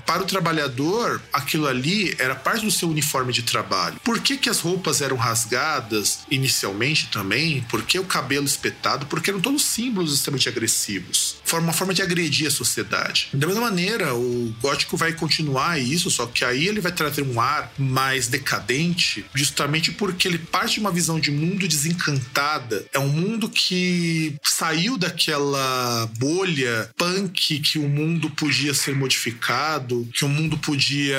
[0.07, 3.97] para o trabalhador, aquilo ali era parte do seu uniforme de trabalho.
[4.05, 7.63] Por que, que as roupas eram rasgadas inicialmente também?
[7.69, 9.07] Por que o cabelo espetado?
[9.07, 11.37] Porque eram todos símbolos extremamente agressivos.
[11.45, 13.29] Forma uma forma de agredir a sociedade.
[13.33, 17.41] Da mesma maneira, o gótico vai continuar isso, só que aí ele vai trazer um
[17.41, 22.85] ar mais decadente, justamente porque ele parte de uma visão de mundo desencantada.
[22.93, 30.25] É um mundo que saiu daquela bolha punk que o mundo podia ser modificado, que
[30.25, 31.19] o mundo podia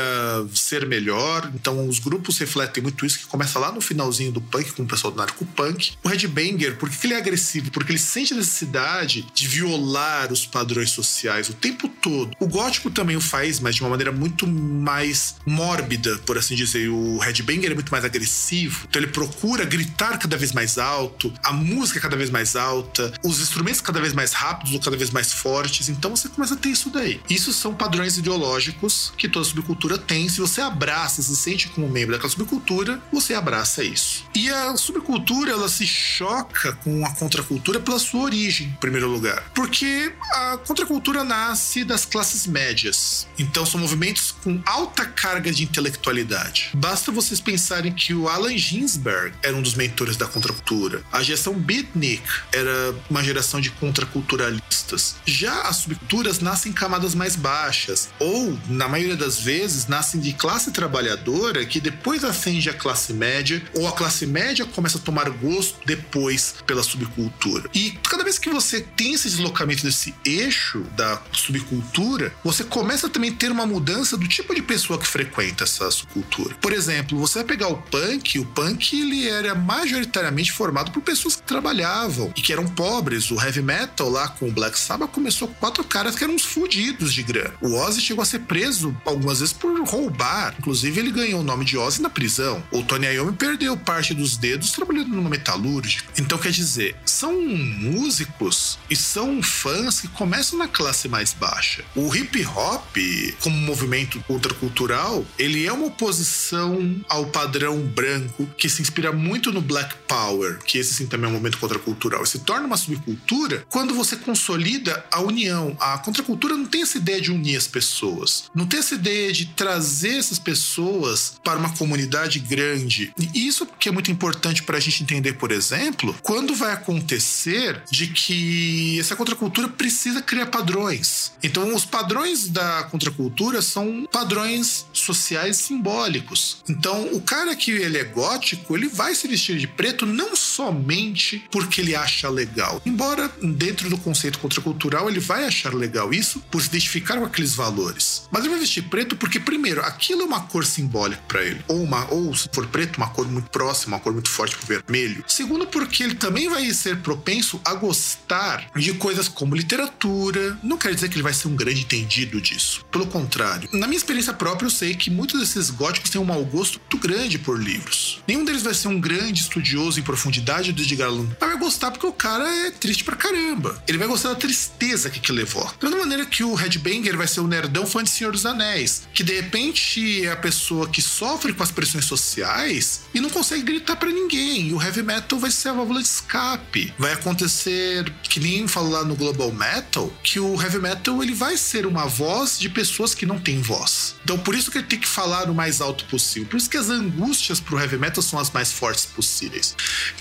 [0.53, 1.51] ser melhor.
[1.53, 4.87] Então os grupos refletem muito isso, que começa lá no finalzinho do punk, com o
[4.87, 5.93] pessoal do narco-punk.
[6.03, 7.71] O Headbanger, por que ele é agressivo?
[7.71, 12.31] Porque ele sente a necessidade de violar os padrões sociais o tempo todo.
[12.39, 16.89] O gótico também o faz, mas de uma maneira muito mais mórbida, por assim dizer.
[16.89, 21.51] O Headbanger é muito mais agressivo, então ele procura gritar cada vez mais alto, a
[21.51, 25.33] música cada vez mais alta, os instrumentos cada vez mais rápidos ou cada vez mais
[25.33, 25.89] fortes.
[25.89, 27.19] Então você começa a ter isso daí.
[27.29, 30.29] Isso são padrões ideológicos que toda subcultura tem.
[30.29, 34.25] Se você abraça, se sente como membro daquela subcultura, você abraça isso.
[34.35, 39.43] E a subcultura, ela se choca com a contracultura pela sua origem, em primeiro lugar.
[39.53, 43.27] Porque a contracultura nasce das classes médias.
[43.37, 46.71] Então são movimentos com alta carga de intelectualidade.
[46.73, 51.03] Basta vocês pensarem que o Alan Ginsberg era um dos mentores da contracultura.
[51.11, 55.15] A geração beatnik era uma geração de contraculturalistas.
[55.25, 60.33] Já as subculturas nascem em camadas mais baixas, ou, na maioria das vezes, nascem de
[60.33, 65.29] classe trabalhadora que depois ascende à classe média, ou a classe média começa a tomar
[65.29, 67.69] gosto depois pela subcultura.
[67.73, 73.31] E cada vez que você tem esse deslocamento desse eixo da subcultura, você começa também
[73.31, 76.55] a ter uma mudança do tipo de pessoa que frequenta essa subcultura.
[76.55, 81.37] Por exemplo, você vai pegar o punk, o punk ele era majoritariamente formado por pessoas
[81.37, 83.31] que trabalhavam e que eram pobres.
[83.31, 86.43] O heavy metal lá com o Black Sabbath começou com quatro caras que eram uns
[86.43, 87.53] fudidos de grana.
[87.61, 90.55] O Ozzy chegou a ser preso algumas vezes por roubar.
[90.59, 92.61] Inclusive, ele ganhou o nome de Ozzy na prisão.
[92.71, 96.03] O Tony Iommi perdeu parte dos dedos trabalhando numa metalúrgica.
[96.17, 101.83] Então, quer dizer, são músicos e são fãs que começam na classe mais baixa.
[101.95, 102.97] O hip hop,
[103.41, 109.61] como movimento contracultural, ele é uma oposição ao padrão branco que se inspira muito no
[109.61, 112.23] Black Power, que esse sim também é um movimento contracultural.
[112.23, 115.75] E se torna uma subcultura quando você consolida a união.
[115.79, 119.47] A contracultura não tem essa ideia de unir as pessoas, não tem essa ideia de
[119.47, 123.13] trazer essas pessoas para uma comunidade grande.
[123.17, 127.81] E isso que é muito importante para a gente entender, por exemplo, quando vai acontecer
[127.91, 131.33] de que essa contracultura precisa criar padrões.
[131.43, 136.63] Então, os padrões da contracultura são padrões sociais simbólicos.
[136.67, 141.43] Então, o cara que ele é gótico, ele vai se vestir de preto não somente
[141.51, 142.81] porque ele acha legal.
[142.85, 147.55] Embora dentro do conceito contracultural ele vai achar legal isso por se identificar com aqueles
[147.55, 148.23] valores.
[148.31, 151.81] Mas ele vai vestir preto porque primeiro, aquilo é uma cor simbólica para ele, ou
[151.83, 155.23] uma ou se for preto, uma cor muito próxima, uma cor muito forte pro vermelho.
[155.27, 160.57] Segundo, porque ele também vai ser propenso a gostar de coisas como literatura.
[160.63, 162.85] Não quer dizer que ele vai ser um grande entendido disso.
[162.91, 166.43] Pelo contrário, na minha experiência própria, eu sei que muitos desses góticos têm um mau
[166.45, 168.21] gosto muito grande por livros.
[168.27, 171.91] Nenhum deles vai ser um grande estudioso em profundidade do Edgar Allan mas vai gostar
[171.91, 173.81] porque o cara é triste pra caramba.
[173.87, 175.65] Ele vai gostar da tristeza que aquilo levou.
[175.79, 179.07] Da mesma maneira que o Headbanger vai ser o nerdão fã de Senhor dos Anéis,
[179.13, 183.63] que de repente é a pessoa que sofre com as pressões sociais e não consegue
[183.63, 184.67] gritar para ninguém.
[184.67, 186.93] E o heavy metal vai ser a válvula de escape.
[186.97, 191.55] Vai acontecer, que nem falo lá no Global Metal, que o heavy metal ele vai
[191.57, 194.15] ser uma voz de pessoas que não têm voz.
[194.23, 196.49] Então por isso que ele tem que falar o mais alto possível.
[196.49, 199.75] Por isso que as angústias pro heavy metal são as mais fortes possíveis.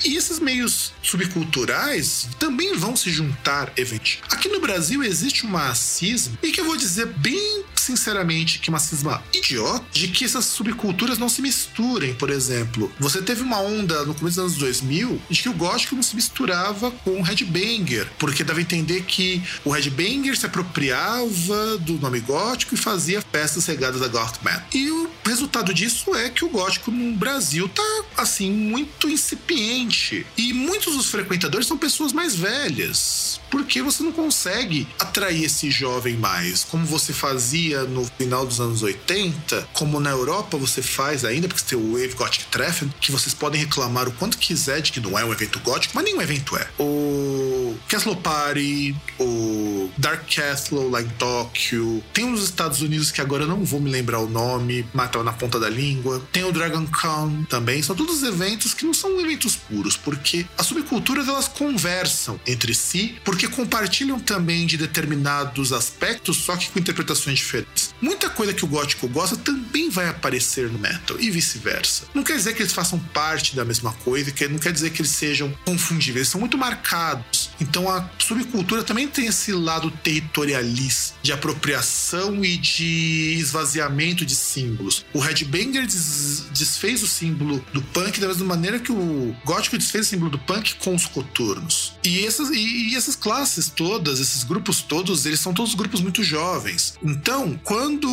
[0.04, 4.20] E esses meios subculturais também vão se juntar eventualmente.
[4.30, 8.78] Aqui no Brasil existe uma cisma, e que eu vou dizer bem sinceramente que uma
[8.78, 12.90] cisma idiota de que essas subculturas não se misturem, por exemplo.
[12.98, 16.16] Você teve uma onda no começo dos anos 2000 de que o gótico não se
[16.16, 22.20] misturava com o headbanger, porque dava a entender que o headbanger se apropriava do nome
[22.20, 24.62] gótico e fazia festas regadas a goth metal.
[24.72, 30.52] E o resultado disso é que o gótico no Brasil tá assim muito incipiente e
[30.52, 36.64] muitos dos frequentadores são pessoas mais velhas, porque você não consegue atrair esse jovem mais
[36.64, 41.64] como você fazia no final dos anos 80, como na Europa você faz ainda, porque
[41.64, 45.18] tem o Wave Gothic Treffen, que vocês podem reclamar o quanto quiser de que não
[45.18, 46.68] é um evento gótico, mas nenhum evento é.
[46.78, 53.44] O Castle Party, o Dark Castle lá em Tóquio, tem uns Estados Unidos que agora
[53.44, 56.22] eu não vou me lembrar o nome, mas tava na ponta da língua.
[56.32, 60.66] Tem o Dragon Con também, são todos eventos que não são eventos puros, porque as
[60.66, 67.38] subculturas elas conversam entre si, porque compartilham também de determinados aspectos, só que com interpretações
[67.38, 67.94] diferentes.
[68.00, 72.04] Muita coisa que o gótico gosta também vai aparecer no metal e vice-versa.
[72.14, 75.12] Não quer dizer que eles façam parte da mesma coisa, não quer dizer que eles
[75.12, 81.32] sejam confundíveis, eles são muito marcados Então a subcultura também tem esse lado territorialista, de
[81.32, 85.04] apropriação e de esvaziamento de símbolos.
[85.12, 90.06] O Headbanger des desfez o símbolo do punk da mesma maneira que o gótico desfez
[90.06, 91.94] o símbolo do punk com os coturnos.
[92.04, 96.22] E essas, e, e essas classes todas, esses grupos todos, eles são todos grupos muito
[96.22, 96.94] jovens.
[97.02, 98.08] Então, quando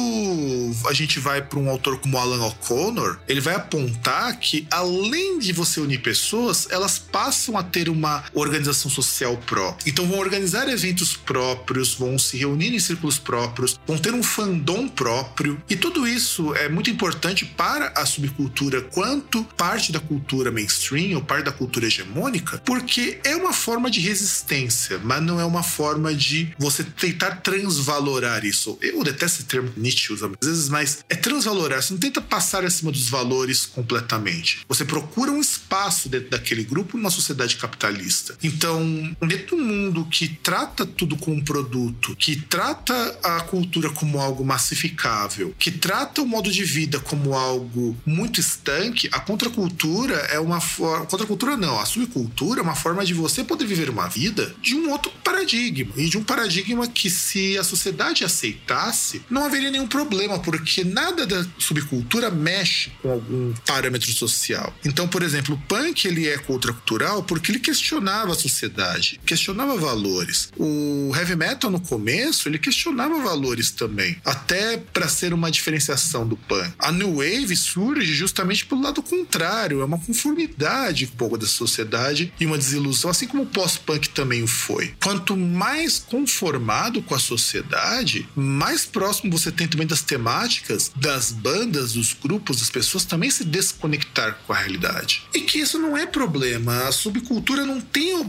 [0.88, 5.52] a gente vai para um autor como Alan O'Connor, ele vai apontar que além de
[5.52, 9.90] você unir pessoas, elas passam a ter uma organização social própria.
[9.90, 14.88] Então vão organizar eventos próprios, vão se reunir em círculos próprios, vão ter um fandom
[14.88, 15.62] próprio.
[15.70, 21.22] E tudo isso é muito importante para a subcultura quanto parte da cultura mainstream ou
[21.22, 26.14] parte da cultura hegemônica, porque é uma forma de resistência, mas não é uma forma
[26.14, 28.78] de você tentar transvalorar isso.
[28.82, 31.82] Eu detesto esse termo Nietzsche usa às vezes, mas é transvalorar.
[31.82, 34.62] Você não tenta passar acima dos valores completamente.
[34.68, 38.36] Você procura um espaço dentro daquele grupo numa sociedade capitalista.
[38.44, 42.94] Então, dentro do mundo que trata tudo como um produto, que trata
[43.24, 49.10] a cultura como algo massificável, que trata o modo de vida como algo muito estanque,
[49.12, 51.06] a contracultura é uma forma.
[51.06, 54.90] Contracultura não, a subcultura é uma forma de você poder viver uma vida de um
[54.92, 55.94] outro paradigma.
[55.96, 61.26] E de um paradigma que, se a sociedade aceitasse, não haveria nenhum problema, porque nada
[61.26, 64.74] da subcultura mexe com algum parâmetro social.
[64.86, 70.50] Então, por exemplo, o punk ele é contracultural porque ele questionava a sociedade, questionava valores.
[70.58, 76.38] O heavy metal no começo ele questionava valores também, até para ser uma diferenciação do
[76.38, 76.74] punk.
[76.80, 82.34] A new wave surge justamente pelo lado contrário, é uma conformidade um pouco da sociedade
[82.40, 84.94] e uma desilusão, assim como o pós-punk também foi.
[85.02, 91.94] Quanto mais conformado com a sociedade, mais próximo você tem também das temáticas das bandas,
[91.94, 95.24] dos grupos, das pessoas também se desconectar com a realidade.
[95.34, 96.88] E que isso não é problema.
[96.88, 98.20] A subcultura não tem a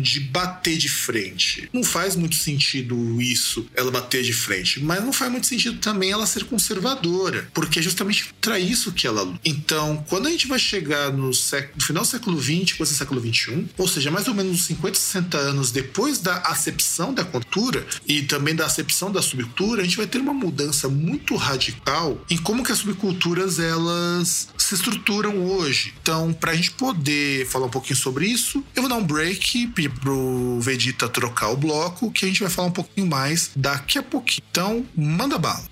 [0.00, 1.68] de bater de frente.
[1.72, 4.80] Não faz muito sentido isso, ela bater de frente.
[4.82, 9.06] Mas não faz muito sentido também ela ser conservadora, porque é justamente para isso que
[9.06, 9.40] ela luta.
[9.44, 13.20] Então, quando a gente vai chegar no, século, no final do século XX, coisa século
[13.20, 17.86] XXI, ou seja, mais ou menos uns 50, 60 anos depois da acepção da cultura
[18.06, 22.36] e também da acepção da subcultura, a gente vai ter uma mudança muito radical em
[22.36, 25.94] como que as subculturas elas se estruturam hoje.
[26.02, 29.67] Então, para a gente poder falar um pouquinho sobre isso, eu vou dar um break,
[29.68, 33.98] pedir pro Vegeta trocar o bloco, que a gente vai falar um pouquinho mais daqui
[33.98, 34.44] a pouquinho.
[34.50, 35.64] Então, manda bala.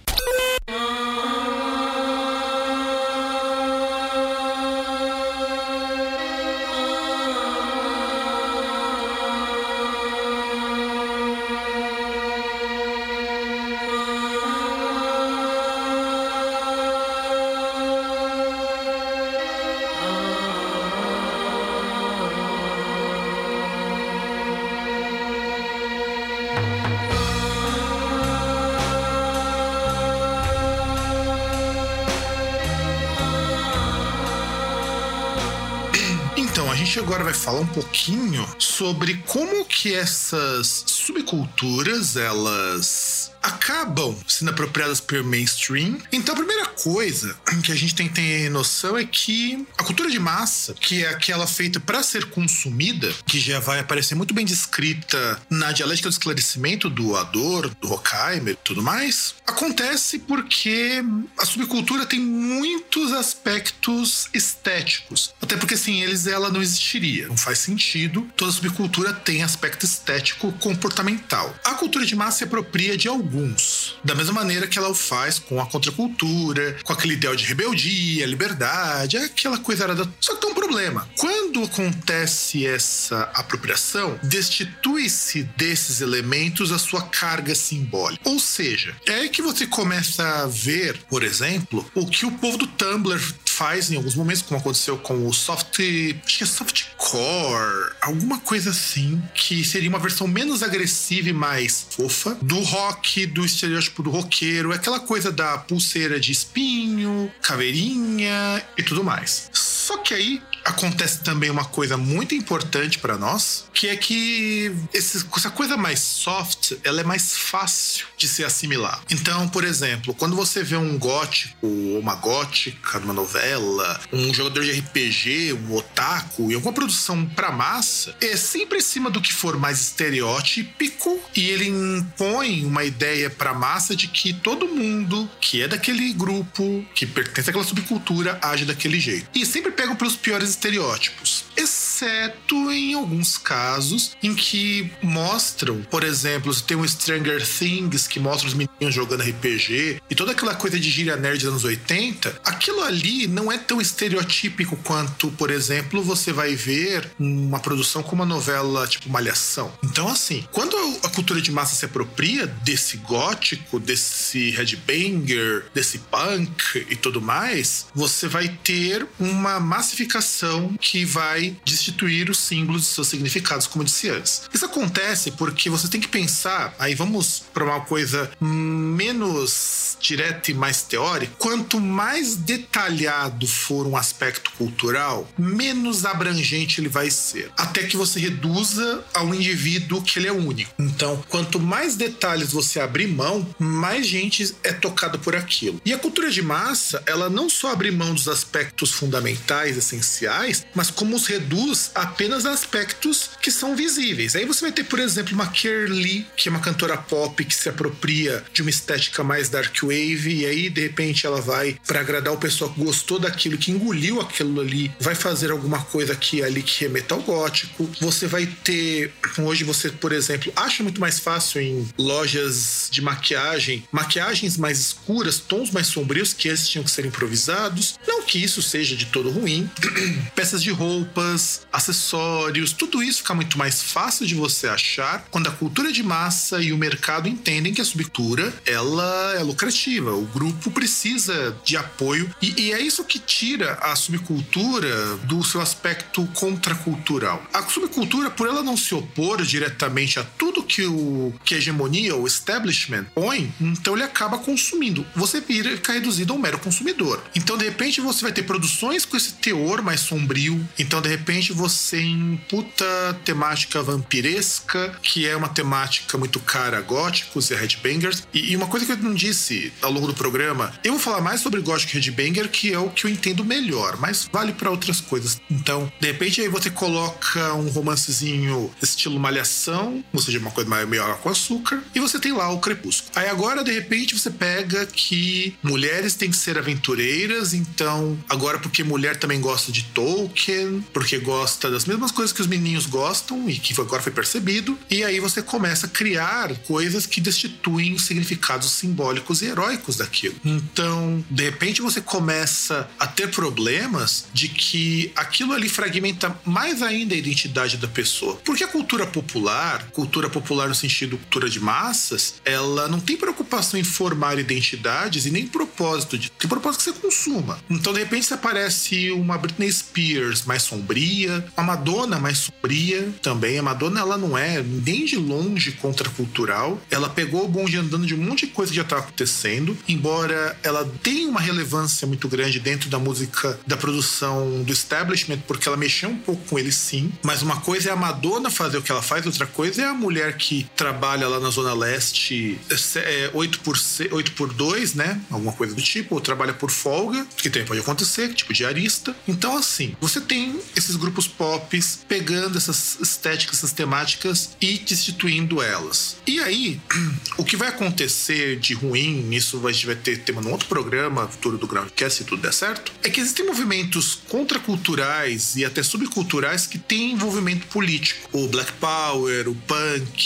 [36.99, 45.25] Agora vai falar um pouquinho sobre como que essas subculturas elas acabam sendo apropriadas pelo
[45.25, 45.99] mainstream.
[46.11, 50.09] Então a primeira coisa que a gente tem que ter noção é que a cultura
[50.09, 54.45] de massa, que é aquela feita para ser consumida, que já vai aparecer muito bem
[54.45, 61.03] descrita na dialética do esclarecimento do Ador, do Horkheimer e tudo mais, acontece porque
[61.37, 65.34] a subcultura tem muitos aspectos estéticos.
[65.43, 67.26] Até porque sem eles ela não existiria.
[67.26, 68.28] Não faz sentido.
[68.37, 71.53] Toda subcultura tem aspecto estético comportamental.
[71.64, 73.97] A cultura de massa se apropria de alguns.
[74.05, 78.27] Da mesma maneira que ela o faz com a contracultura, com aquele ideal de rebeldia,
[78.27, 80.09] liberdade, aquela coisa arada.
[80.20, 81.09] Só que tem um problema.
[81.18, 88.29] Quando acontece essa apropriação, destitui-se desses elementos a sua carga simbólica.
[88.29, 92.59] Ou seja, é aí que você começa a ver, por exemplo, o que o povo
[92.59, 93.20] do Tumblr
[93.57, 95.81] faz em alguns momentos, como aconteceu com o soft.
[96.25, 101.87] Acho que é softcore, alguma coisa assim, que seria uma versão menos agressiva e mais
[101.91, 108.83] fofa do rock, do estereótipo do roqueiro, aquela coisa da pulseira de espinho, caveirinha e
[108.83, 109.49] tudo mais.
[109.53, 115.51] Só que aí acontece também uma coisa muito importante para nós, que é que essa
[115.51, 119.01] coisa mais soft, ela é mais fácil de ser assimilada.
[119.11, 124.64] Então, por exemplo, quando você vê um gótico ou uma gótica numa novela, um jogador
[124.64, 129.33] de RPG, um otaku, e alguma produção para massa, é sempre em cima do que
[129.33, 135.62] for mais estereótipico e ele impõe uma ideia para massa de que todo mundo que
[135.62, 139.29] é daquele grupo, que pertence àquela subcultura, age daquele jeito.
[139.35, 141.45] E sempre pegam pelos piores estereótipos.
[141.57, 148.19] Exceto em alguns casos em que mostram, por exemplo, se tem um Stranger Things que
[148.19, 152.41] mostra os meninos jogando RPG e toda aquela coisa de gíria nerd dos anos 80,
[152.45, 158.23] aquilo ali não é tão estereotípico quanto, por exemplo, você vai ver uma produção como
[158.23, 159.73] uma novela tipo Malhação.
[159.85, 160.76] Então, assim, quando
[161.07, 167.87] a cultura de massa se apropria desse gótico, desse headbanger, desse punk e tudo mais,
[167.95, 173.87] você vai ter uma massificação que vai destituir os símbolos de seus significados, como eu
[173.87, 174.43] disse antes.
[174.53, 180.55] Isso acontece porque você tem que pensar, aí vamos para uma coisa menos direta e
[180.55, 181.33] mais teórica.
[181.39, 187.51] Quanto mais detalhado for um aspecto cultural, menos abrangente ele vai ser.
[187.57, 190.73] Até que você reduza ao indivíduo que ele é único.
[190.97, 195.79] Então, quanto mais detalhes você abrir mão, mais gente é tocada por aquilo.
[195.85, 200.91] E a cultura de massa, ela não só abre mão dos aspectos fundamentais, essenciais, mas
[200.91, 204.35] como os reduz apenas a aspectos que são visíveis.
[204.35, 205.53] Aí você vai ter, por exemplo, uma
[205.87, 210.35] Lee, que é uma cantora pop que se apropria de uma estética mais dark wave,
[210.35, 214.19] e aí de repente ela vai para agradar o pessoal que gostou daquilo, que engoliu
[214.19, 217.87] aquilo ali, vai fazer alguma coisa aqui ali que remeta ao gótico.
[218.01, 223.84] Você vai ter, hoje você, por exemplo, acha muito mais fácil em lojas de maquiagem,
[223.91, 227.99] maquiagens mais escuras, tons mais sombrios que esses tinham que ser improvisados.
[228.07, 229.70] Não que isso seja de todo ruim.
[230.34, 235.53] Peças de roupas, acessórios, tudo isso fica muito mais fácil de você achar quando a
[235.53, 240.14] cultura de massa e o mercado entendem que a subcultura ela é lucrativa.
[240.14, 245.61] O grupo precisa de apoio e, e é isso que tira a subcultura do seu
[245.61, 247.43] aspecto contracultural.
[247.53, 252.17] A subcultura, por ela não se opor diretamente a tudo que o que a hegemonia,
[252.17, 255.07] o establishment põe, então ele acaba consumindo.
[255.14, 257.23] Você fica reduzido a um mero consumidor.
[257.35, 260.67] Então, de repente, você vai ter produções com esse teor mais sombrio.
[260.79, 262.85] Então, de repente, você imputa
[263.25, 268.27] temática vampiresca, que é uma temática muito cara a góticos e a headbangers.
[268.33, 271.21] E, e uma coisa que eu não disse ao longo do programa, eu vou falar
[271.21, 274.71] mais sobre gótico e headbanger, que é o que eu entendo melhor, mas vale para
[274.71, 275.41] outras coisas.
[275.51, 281.03] Então, de repente, aí você coloca um romancezinho estilo malhação, ou seja, uma coisa meio
[281.03, 283.13] água com açúcar, e você tem lá o crepúsculo.
[283.15, 288.83] Aí agora, de repente, você pega que mulheres têm que ser aventureiras, então, agora porque
[288.83, 293.59] mulher também gosta de Tolkien, porque gosta das mesmas coisas que os meninos gostam e
[293.59, 299.43] que agora foi percebido, e aí você começa a criar coisas que destituem significados simbólicos
[299.43, 300.37] e heróicos daquilo.
[300.45, 307.15] Então, de repente, você começa a ter problemas de que aquilo ali fragmenta mais ainda
[307.15, 308.37] a identidade da pessoa.
[308.45, 313.79] Porque a cultura popular, cultura popular no sentido cultura de massas, ela não tem preocupação
[313.79, 317.59] em formar identidades e nem propósito de tem propósito que você consuma.
[317.69, 323.59] Então, de repente, aparece uma Britney Spears mais sombria, uma Madonna mais sombria também.
[323.59, 326.81] A Madonna, ela não é nem de longe contracultural.
[326.91, 330.57] Ela pegou o bonde andando de um monte de coisa que já estava acontecendo, embora
[330.63, 335.77] ela tenha uma relevância muito grande dentro da música, da produção do establishment, porque ela
[335.77, 337.13] mexeu um pouco com ele sim.
[337.23, 339.95] Mas uma coisa é a Madonna fazer o que ela faz, outra coisa é a
[339.95, 342.59] mulher que trabalha lá na Zona Leste
[342.97, 343.76] é, 8 por
[344.11, 345.20] 8 por 2, né?
[345.30, 349.14] Alguma coisa do tipo, ou trabalha por folga, que também pode acontecer, tipo diarista.
[349.26, 351.78] Então, assim, você tem esses grupos pop
[352.09, 356.16] pegando essas estéticas, essas temáticas e destituindo elas.
[356.26, 356.80] E aí,
[357.37, 361.28] o que vai acontecer de ruim, isso a gente vai ter tema num outro programa
[361.28, 366.66] futuro do Groundcast, se tudo der certo, é que existem movimentos contraculturais e até subculturais
[366.66, 368.28] que têm envolvimento político.
[368.32, 370.26] O Black Power, o punk,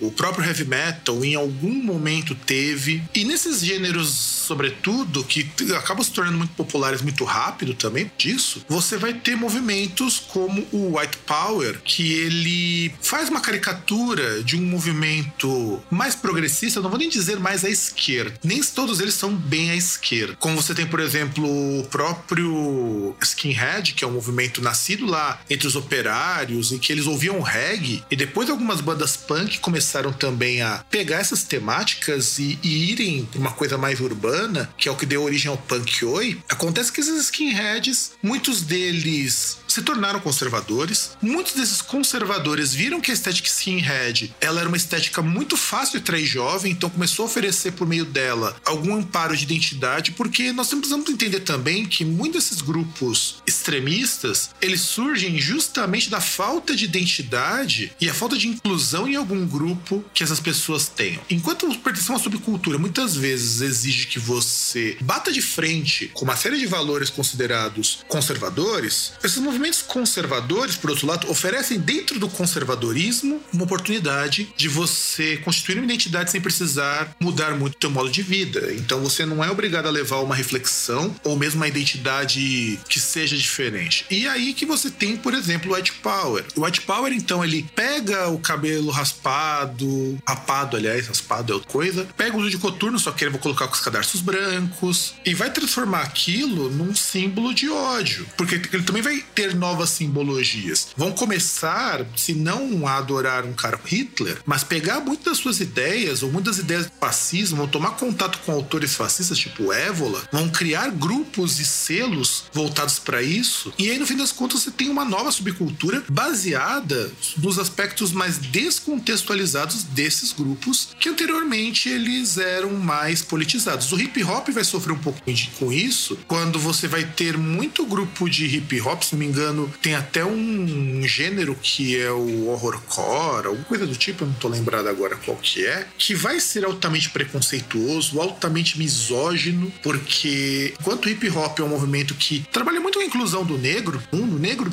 [0.00, 3.02] o próprio heavy metal, em algum momento teve.
[3.14, 8.96] E nesses gêneros, sobretudo, que acabam se tornando muito populares muito rápido também disso, você
[8.96, 15.82] vai ter movimentos como o White Power, que ele faz uma caricatura de um movimento
[15.90, 18.38] mais progressista, não vou nem dizer mais à esquerda.
[18.42, 20.36] Nem todos eles são bem à esquerda.
[20.38, 25.66] Como você tem, por exemplo, o próprio Skinhead, que é um movimento nascido lá entre
[25.66, 30.84] os operários e que eles ouviam reggae, e depois algumas bandas punk começaram também a
[30.90, 34.31] pegar essas temáticas e, e irem para uma coisa mais urbana,
[34.76, 36.40] que é o que deu origem ao punk oi.
[36.48, 41.16] Acontece que esses skinheads, muitos deles se tornaram conservadores.
[41.20, 45.98] Muitos desses conservadores viram que a estética skinhead ela era uma estética muito fácil de
[45.98, 50.68] atrair jovem, então começou a oferecer por meio dela algum amparo de identidade, porque nós
[50.68, 57.92] precisamos entender também que muitos desses grupos extremistas eles surgem justamente da falta de identidade
[58.00, 61.22] e a falta de inclusão em algum grupo que essas pessoas tenham.
[61.30, 66.36] Enquanto pertencer a uma subcultura muitas vezes exige que você bata de frente com uma
[66.36, 72.28] série de valores considerados conservadores, esses movimentos movimentos conservadores, por outro lado, oferecem dentro do
[72.28, 78.10] conservadorismo uma oportunidade de você constituir uma identidade sem precisar mudar muito o seu modo
[78.10, 78.72] de vida.
[78.74, 83.36] Então você não é obrigado a levar uma reflexão ou mesmo uma identidade que seja
[83.36, 84.04] diferente.
[84.10, 86.44] E aí que você tem, por exemplo, o White Power.
[86.56, 92.08] O White Power, então, ele pega o cabelo raspado, rapado, aliás, raspado é outra coisa,
[92.16, 95.34] pega o uso de coturno, só que ele vai colocar com os cadarços brancos, e
[95.34, 98.26] vai transformar aquilo num símbolo de ódio.
[98.36, 100.88] Porque ele também vai ter novas simbologias.
[100.96, 106.22] Vão começar, se não a adorar um cara Hitler, mas pegar muitas das suas ideias,
[106.22, 110.90] ou muitas ideias do fascismo, vão tomar contato com autores fascistas, tipo Évola, vão criar
[110.90, 113.72] grupos e selos voltados para isso.
[113.78, 118.38] E aí, no fim das contas, você tem uma nova subcultura baseada nos aspectos mais
[118.38, 123.90] descontextualizados desses grupos, que anteriormente eles eram mais politizados.
[123.92, 125.20] O hip hop vai sofrer um pouco
[125.58, 129.41] com isso quando você vai ter muito grupo de hip hop, se não me engano,
[129.80, 134.48] tem até um gênero que é o horrorcore, alguma coisa do tipo, eu não tô
[134.48, 141.08] lembrado agora qual que é, que vai ser altamente preconceituoso, altamente misógino, porque enquanto o
[141.08, 144.72] hip hop é um movimento que trabalha a inclusão do negro, mundo negro,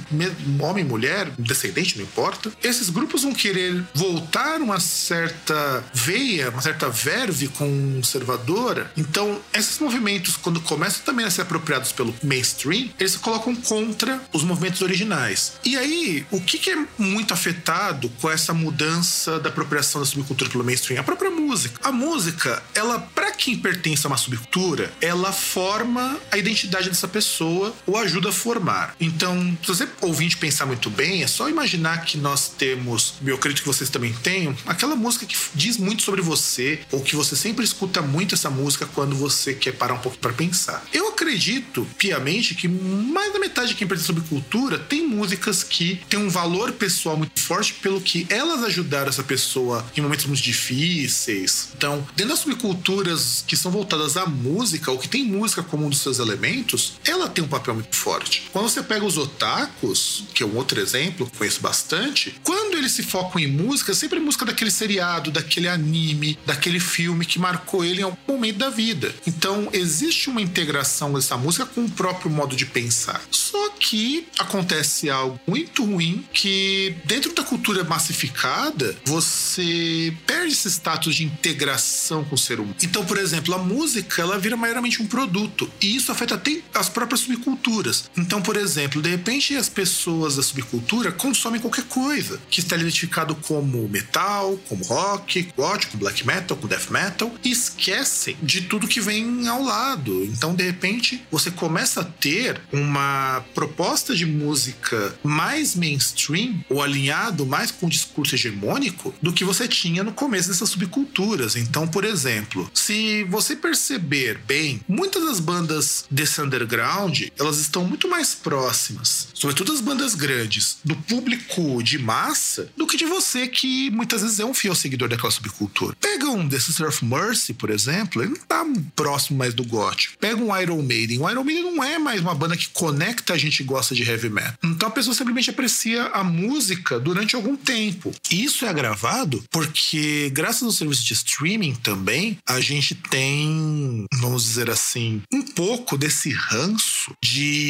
[0.60, 6.90] homem, mulher, descendente, não importa, esses grupos vão querer voltar uma certa veia, uma certa
[6.90, 8.92] verve conservadora.
[8.96, 14.22] Então, esses movimentos, quando começam também a ser apropriados pelo mainstream, eles se colocam contra
[14.32, 15.54] os movimentos originais.
[15.66, 20.50] E aí, o que, que é muito afetado com essa mudança da apropriação da subcultura
[20.50, 21.00] pelo mainstream?
[21.00, 21.80] A própria música.
[21.84, 27.74] A música, ela, para quem pertence a uma subcultura, ela forma a identidade dessa pessoa
[27.86, 28.96] ou ajuda a formar.
[29.00, 33.62] Então, se você ouvinte pensar muito bem, é só imaginar que nós temos, eu acredito
[33.62, 37.64] que vocês também tenham, aquela música que diz muito sobre você, ou que você sempre
[37.64, 40.84] escuta muito essa música quando você quer parar um pouco para pensar.
[40.94, 46.02] Eu acredito piamente que mais da metade de quem pertence sobre cultura tem músicas que
[46.10, 50.42] têm um valor pessoal muito forte pelo que elas ajudaram essa pessoa em momentos muito
[50.42, 51.70] difíceis.
[51.76, 55.90] Então, dentro das subculturas que são voltadas à música, ou que tem música como um
[55.90, 58.09] dos seus elementos, ela tem um papel muito forte.
[58.52, 63.04] Quando você pega os otakus, que é um outro exemplo, conheço bastante, quando eles se
[63.04, 68.04] focam em música, sempre música daquele seriado, daquele anime, daquele filme que marcou ele em
[68.04, 69.14] algum momento da vida.
[69.28, 73.22] Então, existe uma integração dessa música com o próprio modo de pensar.
[73.32, 81.16] Só que acontece algo muito ruim que dentro da cultura massificada, você perde esse status
[81.16, 82.76] de integração com o ser humano.
[82.82, 86.90] Então, por exemplo, a música, ela vira maiormente um produto e isso afeta até as
[86.90, 87.99] próprias subculturas.
[88.18, 93.36] Então, por exemplo, de repente as pessoas da subcultura consomem qualquer coisa que está identificado
[93.36, 99.02] como metal, como rock, gótico, black metal, com death metal e esquecem de tudo que
[99.02, 100.24] vem ao lado.
[100.26, 107.46] Então, de repente, você começa a ter uma proposta de música mais mainstream ou alinhado
[107.46, 111.56] mais com o discurso hegemônico do que você tinha no começo dessas subculturas.
[111.56, 118.08] Então, por exemplo, se você perceber bem, muitas das bandas desse underground, elas estão muito
[118.08, 123.90] mais próximas, sobretudo as bandas grandes, do público de massa do que de você que
[123.92, 125.96] muitas vezes é um fiel seguidor daquela subcultura.
[126.00, 128.66] Pega um The Sister of Mercy, por exemplo, ele não tá
[128.96, 130.18] próximo mais do gótico.
[130.20, 131.20] Pega um Iron Maiden.
[131.20, 134.30] O Iron Maiden não é mais uma banda que conecta a gente gosta de heavy
[134.30, 134.54] metal.
[134.64, 138.14] Então a pessoa simplesmente aprecia a música durante algum tempo.
[138.30, 144.70] Isso é agravado porque, graças ao serviço de streaming também, a gente tem, vamos dizer
[144.70, 147.69] assim, um pouco desse ranço de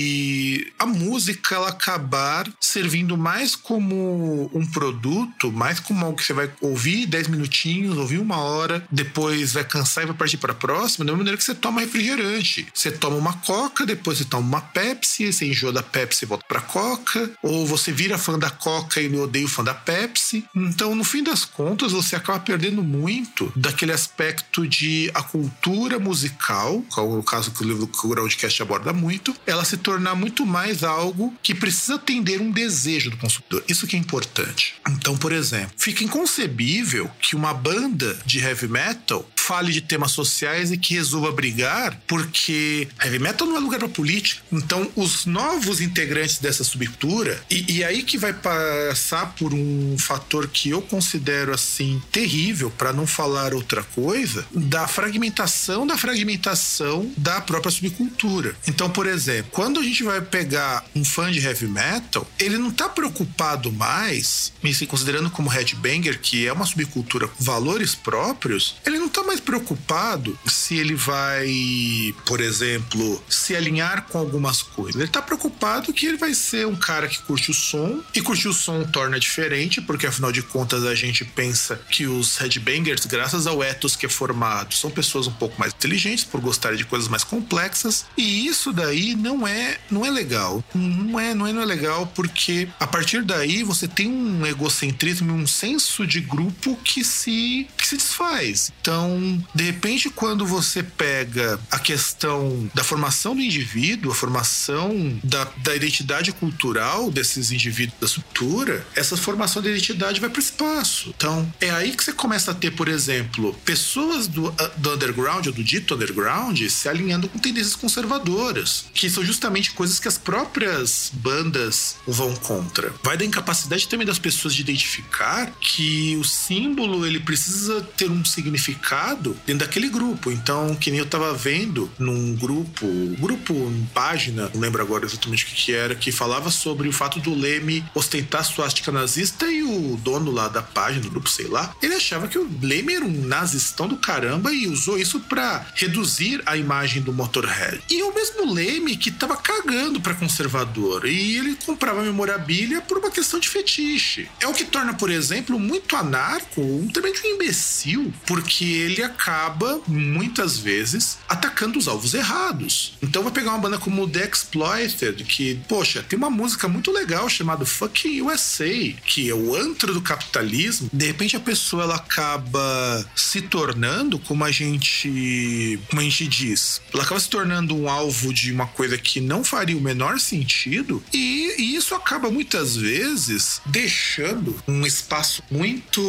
[0.78, 6.52] a música ela acabar servindo mais como um produto, mais como algo que você vai
[6.62, 11.06] ouvir 10 minutinhos, ouvir uma hora, depois vai cansar e vai partir para a próxima,
[11.06, 12.68] da mesma maneira que você toma refrigerante.
[12.74, 16.46] Você toma uma Coca, depois você toma uma Pepsi, você enjoa da Pepsi e volta
[16.48, 20.46] para Coca, ou você vira fã da Coca e odeia o fã da Pepsi.
[20.56, 26.84] Então, no fim das contas, você acaba perdendo muito daquele aspecto de a cultura musical,
[26.94, 30.14] que é o caso que o livro que o Groundcast aborda muito, ela se tornar
[30.14, 33.64] muito mais algo que precisa atender um desejo do consumidor.
[33.68, 34.76] Isso que é importante.
[34.88, 40.72] Então, por exemplo, fica inconcebível que uma banda de heavy metal fale de temas sociais
[40.72, 44.44] e que resolva brigar, porque heavy metal não é lugar para política.
[44.52, 50.48] Então, os novos integrantes dessa subcultura, e, e aí que vai passar por um fator
[50.48, 57.42] que eu considero assim terrível, para não falar outra coisa, da fragmentação da fragmentação da
[57.42, 58.56] própria subcultura.
[58.68, 62.72] Então, por exemplo, quando a gente vai pegar um fã de heavy metal, ele não
[62.72, 69.00] tá preocupado mais, me considerando como headbanger, que é uma subcultura com valores próprios, ele
[69.00, 75.00] não tá mais preocupado se ele vai, por exemplo, se alinhar com algumas coisas.
[75.00, 78.48] Ele tá preocupado que ele vai ser um cara que curte o som, e curtir
[78.48, 83.48] o som torna diferente, porque afinal de contas a gente pensa que os headbangers, graças
[83.48, 87.08] ao ethos que é formado, são pessoas um pouco mais inteligentes por gostarem de coisas
[87.08, 90.64] mais complexas, e isso daí não é não é legal.
[90.74, 95.34] Não é, não é, não é legal porque a partir daí você tem um egocentrismo,
[95.34, 98.72] um senso de grupo que se que se desfaz.
[98.82, 105.48] Então, de repente quando você pega a questão da formação do indivíduo, a formação da,
[105.58, 111.14] da identidade cultural desses indivíduos da estrutura, essa formação da identidade vai para o espaço.
[111.16, 115.54] Então, é aí que você começa a ter, por exemplo, pessoas do, do underground ou
[115.54, 121.12] do dito underground se alinhando com tendências conservadoras, que são justamente coisas que as próprias
[121.14, 122.94] bandas vão contra.
[123.04, 128.24] Vai da incapacidade também das pessoas de identificar que o símbolo ele precisa ter um
[128.24, 130.32] significado dentro daquele grupo.
[130.32, 132.88] Então, que nem eu tava vendo num grupo,
[133.20, 133.54] grupo,
[133.94, 137.34] página, não lembro agora exatamente o que, que era, que falava sobre o fato do
[137.34, 141.96] Leme ostentar suástica nazista e o dono lá da página, do grupo, sei lá, ele
[141.96, 146.56] achava que o Leme era um nazistão do caramba e usou isso para reduzir a
[146.56, 147.82] imagem do Motorhead.
[147.90, 153.10] E o mesmo Leme que tava cagando para conservador e ele comprava memorabilia por uma
[153.10, 154.30] questão de fetiche.
[154.40, 160.58] É o que torna, por exemplo, muito anarco um um imbecil, porque ele acaba muitas
[160.58, 162.98] vezes atacando os alvos errados.
[163.02, 167.28] Então vai pegar uma banda como The Exploited, que, poxa, tem uma música muito legal
[167.28, 170.90] chamada Fucking USA, que é o antro do capitalismo.
[170.94, 176.82] De repente a pessoa ela acaba se tornando, como a gente, como a gente diz,
[176.94, 181.04] ela acaba se tornando um alvo de uma coisa que não faria o menor sentido
[181.14, 186.02] e, e isso acaba muitas vezes deixando um espaço muito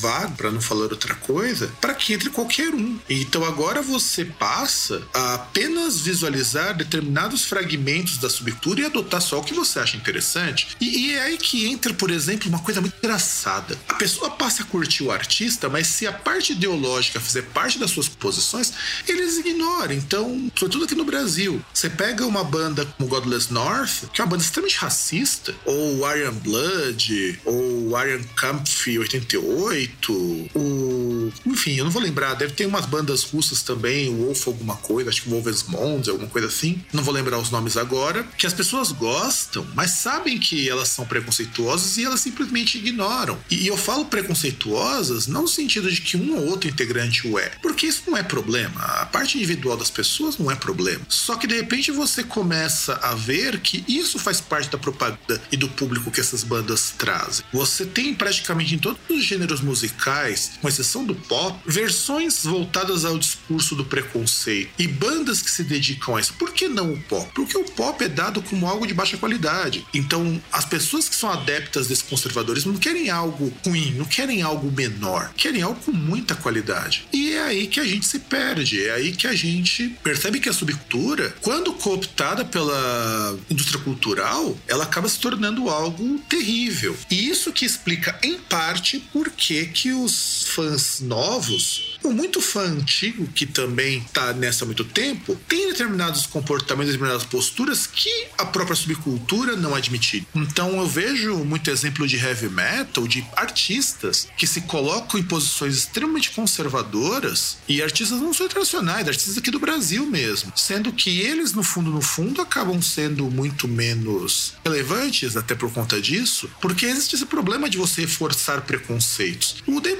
[0.00, 2.98] vago, para não falar outra coisa, para que entre qualquer um.
[3.08, 9.44] Então agora você passa a apenas visualizar determinados fragmentos da subcultura e adotar só o
[9.44, 10.68] que você acha interessante.
[10.80, 13.78] E, e é aí que entra, por exemplo, uma coisa muito engraçada.
[13.88, 17.90] A pessoa passa a curtir o artista, mas se a parte ideológica fizer parte das
[17.90, 18.72] suas posições,
[19.06, 19.94] eles ignoram.
[19.94, 24.30] Então, sobretudo aqui no Brasil, você pega uma banda como Godless North, que é uma
[24.30, 30.12] banda extremamente racista, ou Iron Blood, ou Iron Kampf 88,
[30.54, 31.32] o.
[31.44, 35.22] Enfim, eu não vou lembrar, deve ter umas bandas russas também, Wolf alguma coisa, acho
[35.22, 39.66] que Wolfsmond, alguma coisa assim, não vou lembrar os nomes agora, que as pessoas gostam,
[39.74, 43.38] mas sabem que elas são preconceituosas e elas simplesmente ignoram.
[43.50, 47.50] E eu falo preconceituosas não no sentido de que um ou outro integrante o é,
[47.62, 48.80] porque isso não é problema.
[48.80, 51.04] A parte individual das pessoas não é problema.
[51.08, 55.56] Só que de repente você começa a ver que isso faz parte da propaganda e
[55.56, 57.42] do público que essas bandas trazem.
[57.50, 63.18] Você tem praticamente em todos os gêneros musicais, com exceção do pop, versões voltadas ao
[63.18, 66.34] discurso do preconceito e bandas que se dedicam a isso.
[66.34, 67.26] Por que não o pop?
[67.34, 69.86] Porque o pop é dado como algo de baixa qualidade.
[69.94, 74.70] Então, as pessoas que são adeptas desse conservadorismo não querem algo ruim, não querem algo
[74.70, 77.08] menor, querem algo com muita qualidade.
[77.14, 80.50] E é aí que a gente se perde, é aí que a gente percebe que
[80.50, 86.96] a subcultura, quando cooptada pela indústria cultural, ela acaba se tornando algo terrível.
[87.10, 92.62] E isso que explica, em parte, por que, que os fãs novos, ou muito fã
[92.62, 98.44] antigo que também está nessa há muito tempo, tem determinados comportamentos, determinadas posturas que a
[98.44, 100.26] própria subcultura não admite.
[100.34, 105.76] Então eu vejo muito exemplo de heavy metal, de artistas que se colocam em posições
[105.76, 111.52] extremamente conservadoras e artistas não só internacionais, artistas aqui do Brasil mesmo, sendo que eles
[111.52, 117.14] no fundo no fundo acabam sendo muito menos relevantes até por conta disso, porque existe
[117.14, 119.62] esse problema de você forçar preconceitos.
[119.66, 119.96] O Dave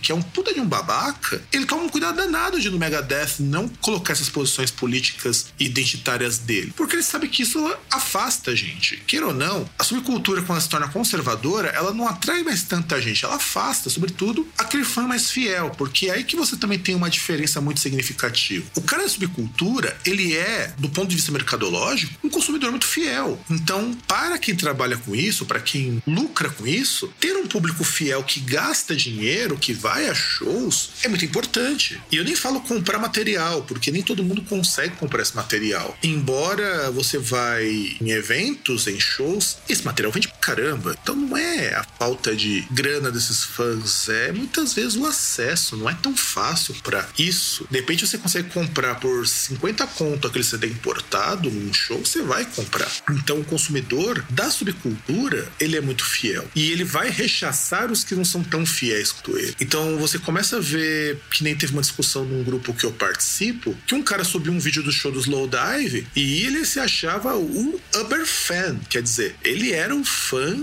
[0.00, 1.19] que é um puta de um babaca,
[1.52, 6.38] ele toma um cuidado danado de no Megadeth não colocar essas posições políticas e identitárias
[6.38, 7.58] dele, porque ele sabe que isso
[7.90, 8.96] afasta a gente.
[9.06, 13.00] Queira ou não, a subcultura quando ela se torna conservadora, ela não atrai mais tanta
[13.00, 16.94] gente, ela afasta, sobretudo, aquele fã mais fiel, porque é aí que você também tem
[16.94, 18.64] uma diferença muito significativa.
[18.74, 23.38] O cara da subcultura, ele é, do ponto de vista mercadológico, um consumidor muito fiel.
[23.48, 28.22] Então, para quem trabalha com isso, para quem lucra com isso, ter um público fiel
[28.22, 32.00] que gasta dinheiro, que vai a shows, é muito importante.
[32.10, 35.96] E eu nem falo comprar material, porque nem todo mundo consegue comprar esse material.
[36.02, 40.96] Embora você vai em eventos, em shows, esse material vende pra caramba.
[41.02, 45.76] Então não é a falta de grana desses fãs, é muitas vezes o acesso.
[45.76, 47.66] Não é tão fácil para isso.
[47.70, 52.44] De repente você consegue comprar por 50 conto aquele CD importado num show, você vai
[52.44, 52.90] comprar.
[53.10, 56.48] Então o consumidor da subcultura, ele é muito fiel.
[56.54, 59.54] E ele vai rechaçar os que não são tão fiéis quanto ele.
[59.60, 60.89] Então você começa a ver
[61.30, 64.58] que nem teve uma discussão num grupo que eu participo, que um cara subiu um
[64.58, 69.72] vídeo do show do Slowdive e ele se achava um Uber fan, quer dizer, ele
[69.72, 70.56] era um fã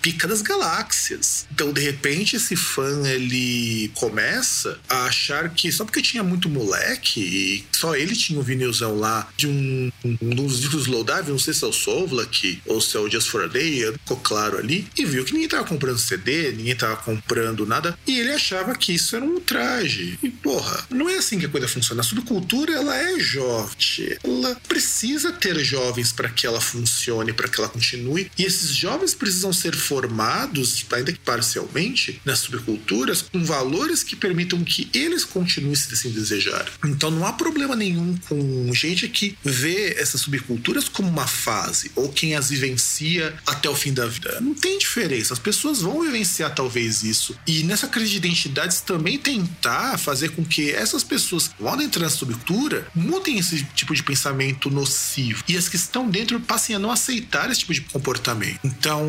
[0.00, 1.46] pica das galáxias.
[1.52, 7.20] Então, de repente, esse fã ele começa a achar que só porque tinha muito moleque
[7.20, 11.52] e só ele tinha um vinilzão lá de um, um dos discos Slowdive, não sei
[11.54, 14.86] se é o Sovlak ou se é o Just for a Day, ficou claro ali,
[14.96, 18.94] e viu que ninguém tava comprando CD, ninguém tava comprando nada, e ele achava que
[18.94, 20.18] isso era um traje.
[20.22, 22.00] E porra, não é assim que a coisa funciona.
[22.00, 23.76] A subcultura ela é jovem,
[24.22, 29.14] ela precisa ter jovens para que ela funcione, para que ela continue, e esses jovens
[29.14, 35.74] precisam ser formados, ainda que parcialmente, nas subculturas, com valores que permitam que eles continuem
[35.74, 36.70] se assim desejar.
[36.84, 42.08] Então não há problema nenhum com gente que vê essas subculturas como uma fase, ou
[42.08, 44.40] quem as vivencia até o fim da vida.
[44.40, 45.34] Não tem diferença.
[45.34, 47.36] As pessoas vão vivenciar talvez isso.
[47.46, 49.18] E nessa crise de identidades também
[49.48, 54.02] tentar fazer com que essas pessoas que vão entrar na subcultura mudem esse tipo de
[54.02, 55.42] pensamento nocivo.
[55.48, 58.60] E as que estão dentro passem a não aceitar esse tipo de comportamento.
[58.62, 59.08] Então,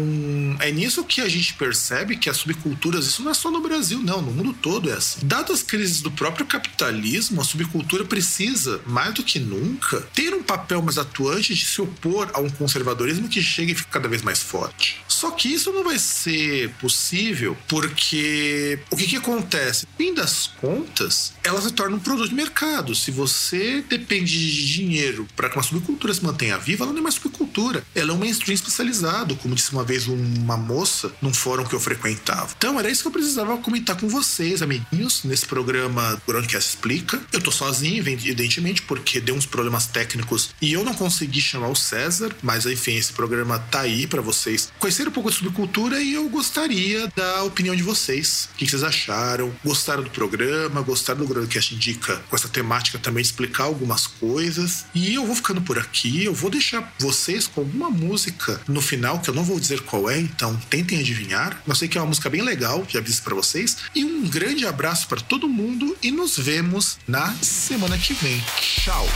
[0.59, 3.99] é nisso que a gente percebe que as subculturas, isso não é só no Brasil,
[3.99, 5.19] não, no mundo todo é assim.
[5.23, 10.43] Dado as crises do próprio capitalismo, a subcultura precisa, mais do que nunca, ter um
[10.43, 14.21] papel mais atuante de se opor a um conservadorismo que chega e fica cada vez
[14.21, 15.01] mais forte.
[15.07, 19.87] Só que isso não vai ser possível porque o que, que acontece?
[19.97, 22.93] Fim das contas, ela se torna um produto de mercado.
[22.93, 27.03] Se você depende de dinheiro para que uma subcultura se mantenha viva, ela não é
[27.03, 27.83] mais subcultura.
[27.95, 31.79] Ela é um mainstream especializado, como disse uma vez uma moça num fórum que eu
[31.79, 32.53] frequentava.
[32.55, 37.19] Então era isso que eu precisava comentar com vocês, amiguinhos, nesse programa Broadcast Explica.
[37.33, 41.75] Eu tô sozinho, evidentemente, porque deu uns problemas técnicos e eu não consegui chamar o
[41.75, 46.13] César, mas enfim, esse programa tá aí para vocês conhecer um pouco de subcultura e
[46.13, 48.49] eu gostaria da opinião de vocês.
[48.53, 49.51] O que vocês acharam?
[49.65, 50.81] Gostaram do programa?
[50.81, 54.85] Gostaram do Broadcast Indica com essa temática também explicar algumas coisas?
[54.93, 59.19] E eu vou ficando por aqui, eu vou deixar vocês com alguma música no final
[59.19, 61.63] que eu não vou dizer qual é, então tentem adivinhar.
[61.65, 63.77] Eu sei que é uma música bem legal, já aviso para vocês.
[63.95, 68.43] E um grande abraço para todo mundo e nos vemos na semana que vem.
[68.59, 69.07] Tchau!